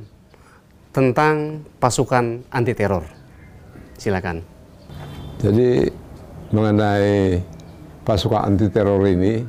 tentang 0.93 1.65
pasukan 1.81 2.45
anti 2.53 2.75
teror? 2.77 3.07
Silakan. 3.97 4.43
Jadi 5.41 5.91
mengenai 6.51 7.41
pasukan 8.03 8.43
anti 8.53 8.67
teror 8.69 9.03
ini 9.07 9.43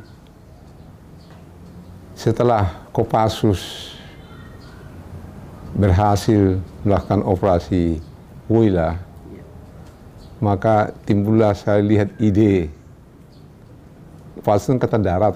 setelah 2.13 2.87
Kopassus 2.93 3.92
berhasil 5.73 6.61
melakukan 6.85 7.21
operasi 7.25 7.97
Wila, 8.51 8.99
maka 10.43 10.91
timbullah 11.07 11.55
saya 11.55 11.79
lihat 11.79 12.11
ide 12.19 12.67
pasukan 14.43 14.77
angkatan 14.77 15.01
darat, 15.01 15.35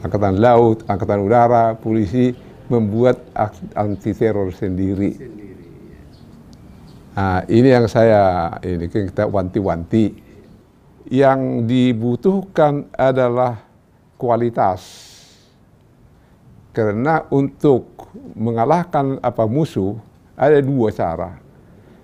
angkatan 0.00 0.40
laut, 0.40 0.80
angkatan 0.88 1.20
udara, 1.20 1.76
polisi 1.76 2.32
membuat 2.72 3.20
anti 3.76 4.16
teror 4.16 4.48
sendiri. 4.50 5.12
Nah, 7.18 7.42
ini 7.50 7.68
yang 7.74 7.90
saya 7.90 8.54
ini 8.62 8.86
kita 8.86 9.26
wanti-wanti. 9.26 10.30
Yang 11.08 11.64
dibutuhkan 11.64 12.86
adalah 12.94 13.58
kualitas. 14.20 14.84
Karena 16.70 17.24
untuk 17.32 17.97
mengalahkan 18.36 19.20
apa 19.20 19.44
musuh 19.44 19.96
ada 20.38 20.58
dua 20.62 20.94
cara. 20.94 21.36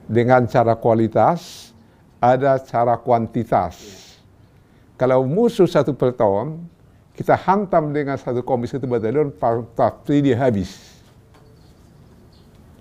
Dengan 0.04 0.44
cara 0.44 0.76
kualitas, 0.76 1.72
ada 2.20 2.60
cara 2.60 2.96
kuantitas. 3.00 3.78
Kalau 5.00 5.24
musuh 5.24 5.64
satu 5.64 5.96
peleton, 5.96 6.60
kita 7.14 7.38
hantam 7.38 7.94
dengan 7.94 8.18
satu 8.18 8.44
komisi 8.44 8.76
satu 8.76 8.90
batalion, 8.90 9.32
pasti 9.74 10.20
dia 10.20 10.36
habis. 10.36 10.94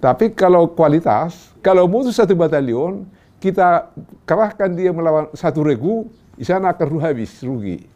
Tapi 0.03 0.35
kalau 0.35 0.67
kualitas, 0.67 1.55
kalau 1.63 1.87
musuh 1.87 2.11
satu 2.11 2.35
batalion, 2.35 3.07
kita 3.39 3.87
kerahkan 4.27 4.71
dia 4.75 4.91
melawan 4.91 5.31
satu 5.31 5.63
regu, 5.63 6.11
di 6.35 6.43
sana 6.43 6.75
akan 6.75 6.99
habis, 6.99 7.39
rugi. 7.39 7.87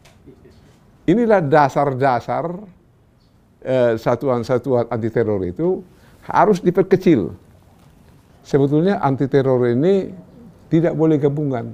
Inilah 1.08 1.40
dasar-dasar 1.40 2.52
satuan-satuan 3.98 4.86
anti 4.88 5.10
teror 5.10 5.42
itu 5.42 5.82
harus 6.24 6.62
diperkecil. 6.62 7.34
Sebetulnya 8.46 9.02
anti 9.02 9.28
teror 9.28 9.60
ini 9.68 10.12
tidak 10.72 10.94
boleh 10.94 11.16
gabungan. 11.20 11.72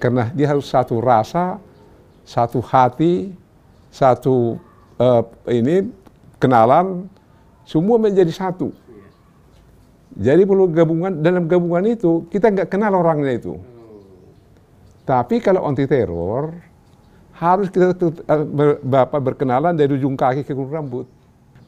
Karena 0.00 0.32
dia 0.32 0.48
harus 0.48 0.64
satu 0.66 0.98
rasa, 0.98 1.60
satu 2.24 2.64
hati, 2.64 3.36
satu 3.92 4.56
uh, 4.96 5.22
ini 5.50 5.92
kenalan, 6.40 7.04
semua 7.68 8.00
menjadi 8.00 8.32
satu. 8.32 8.72
Jadi 10.16 10.42
perlu 10.42 10.66
gabungan 10.72 11.22
dalam 11.22 11.46
gabungan 11.46 11.86
itu 11.86 12.26
kita 12.32 12.50
nggak 12.50 12.70
kenal 12.72 12.96
orangnya 12.98 13.36
itu. 13.36 13.54
Tapi 15.04 15.38
kalau 15.38 15.68
anti 15.68 15.84
teror 15.86 16.50
harus 17.40 17.72
kita 17.72 17.96
eh, 17.96 18.76
Bapak 18.84 19.20
berkenalan 19.32 19.72
dari 19.72 19.96
ujung 19.96 20.12
kaki 20.12 20.44
ke 20.44 20.52
ujung 20.52 20.68
rambut. 20.68 21.08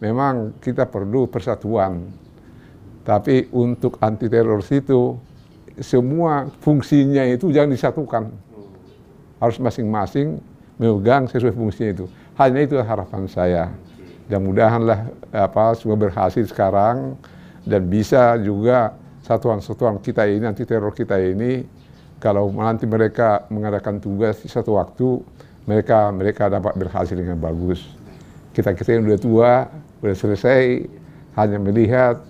Memang 0.04 0.52
kita 0.60 0.84
perlu 0.84 1.24
persatuan. 1.24 2.04
Tapi 3.02 3.48
untuk 3.50 3.96
anti 4.04 4.28
teroris 4.28 4.68
itu 4.68 5.16
semua 5.80 6.52
fungsinya 6.60 7.24
itu 7.24 7.48
jangan 7.48 7.72
disatukan. 7.72 8.24
Harus 9.40 9.56
masing-masing 9.56 10.38
memegang 10.76 11.24
sesuai 11.26 11.56
fungsinya 11.56 11.90
itu. 11.96 12.06
Hanya 12.36 12.60
itu 12.62 12.76
harapan 12.76 13.24
saya. 13.24 13.72
Dan 14.28 14.44
mudahanlah 14.44 15.08
apa 15.32 15.72
semua 15.74 15.96
berhasil 15.96 16.44
sekarang 16.46 17.16
dan 17.64 17.88
bisa 17.88 18.36
juga 18.38 18.92
satuan-satuan 19.24 19.98
kita 20.02 20.28
ini 20.28 20.44
anti 20.46 20.66
teror 20.66 20.94
kita 20.94 21.18
ini 21.18 21.62
kalau 22.22 22.54
nanti 22.54 22.86
mereka 22.86 23.46
mengadakan 23.50 23.98
tugas 23.98 24.38
di 24.42 24.48
satu 24.50 24.78
waktu 24.78 25.22
mereka 25.64 26.10
mereka 26.10 26.50
dapat 26.50 26.74
berhasil 26.74 27.14
dengan 27.14 27.38
bagus. 27.38 27.82
Kita 28.52 28.76
kita 28.76 28.98
yang 28.98 29.08
sudah 29.08 29.20
tua, 29.20 29.52
sudah 30.02 30.16
selesai, 30.16 30.62
hanya 31.38 31.58
melihat 31.62 32.20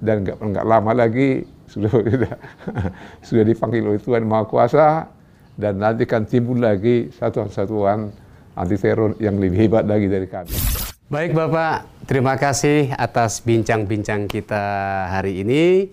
dan 0.00 0.24
nggak 0.24 0.36
nggak 0.36 0.66
lama 0.66 0.92
lagi 0.92 1.44
sudah 1.70 1.90
sudah, 1.90 2.34
sudah 3.26 3.44
dipanggil 3.46 3.86
oleh 3.86 4.00
Tuhan 4.02 4.26
Maha 4.26 4.44
Kuasa 4.50 5.06
dan 5.54 5.78
nanti 5.78 6.02
kan 6.04 6.26
timbul 6.26 6.58
lagi 6.58 7.14
satuan-satuan 7.14 8.10
anti 8.58 8.76
teror 8.76 9.14
yang 9.22 9.38
lebih 9.38 9.68
hebat 9.68 9.86
lagi 9.86 10.10
dari 10.10 10.26
kami. 10.26 10.56
Baik 11.10 11.34
Bapak, 11.34 12.06
terima 12.06 12.38
kasih 12.38 12.94
atas 12.94 13.42
bincang-bincang 13.42 14.30
kita 14.30 14.62
hari 15.10 15.42
ini. 15.42 15.90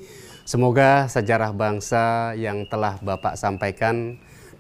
Semoga 0.48 1.12
sejarah 1.12 1.52
bangsa 1.52 2.32
yang 2.38 2.64
telah 2.70 3.02
Bapak 3.02 3.36
sampaikan 3.36 4.16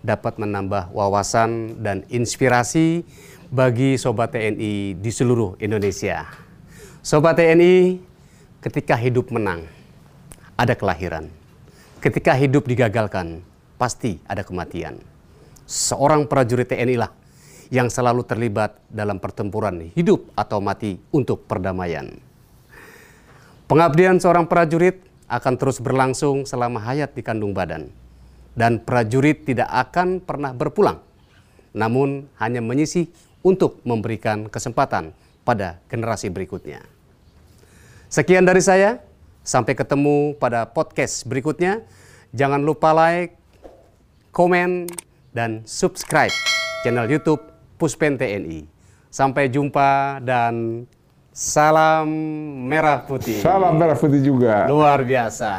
dapat 0.06 0.38
menambah 0.38 0.94
wawasan 0.94 1.82
dan 1.82 2.06
inspirasi 2.12 3.02
bagi 3.48 3.96
Sobat 3.96 4.36
TNI 4.36 4.98
di 5.00 5.12
seluruh 5.12 5.56
Indonesia. 5.64 6.28
Sobat 7.00 7.40
TNI, 7.40 7.98
ketika 8.60 9.00
hidup 9.00 9.32
menang, 9.32 9.66
ada 10.60 10.76
kelahiran. 10.76 11.32
Ketika 12.04 12.36
hidup 12.36 12.68
digagalkan, 12.68 13.42
pasti 13.80 14.20
ada 14.28 14.44
kematian. 14.44 15.00
Seorang 15.68 16.28
prajurit 16.28 16.68
TNI 16.68 16.96
lah 17.00 17.12
yang 17.68 17.92
selalu 17.92 18.24
terlibat 18.24 18.80
dalam 18.88 19.20
pertempuran 19.20 19.92
hidup 19.92 20.28
atau 20.36 20.64
mati 20.64 21.00
untuk 21.12 21.44
perdamaian. 21.48 22.16
Pengabdian 23.68 24.16
seorang 24.24 24.48
prajurit 24.48 25.04
akan 25.28 25.54
terus 25.60 25.84
berlangsung 25.84 26.48
selama 26.48 26.80
hayat 26.80 27.12
di 27.12 27.20
kandung 27.20 27.52
badan 27.52 27.92
dan 28.58 28.82
prajurit 28.82 29.46
tidak 29.46 29.70
akan 29.70 30.17
pernah 30.17 30.52
berpulang, 30.52 30.98
namun 31.78 32.26
hanya 32.41 32.60
menyisih 32.60 33.06
untuk 33.46 33.80
memberikan 33.86 34.50
kesempatan 34.50 35.13
pada 35.46 35.78
generasi 35.88 36.34
berikutnya. 36.34 36.82
Sekian 38.10 38.43
dari 38.43 38.60
saya, 38.60 39.00
sampai 39.46 39.78
ketemu 39.78 40.36
pada 40.41 40.65
podcast 40.67 41.24
berikutnya. 41.24 41.86
Jangan 42.36 42.65
lupa 42.65 42.91
like, 42.91 43.38
komen, 44.36 44.89
dan 45.32 45.62
subscribe 45.63 46.34
channel 46.82 47.06
YouTube 47.06 47.39
Puspen 47.78 48.17
TNI. 48.17 48.65
Sampai 49.08 49.48
jumpa 49.48 50.20
dan 50.26 50.84
salam 51.32 52.10
merah 52.67 53.06
putih. 53.06 53.39
Salam 53.39 53.78
merah 53.78 53.96
putih 53.96 54.20
juga. 54.20 54.65
Luar 54.65 55.06
biasa. 55.06 55.54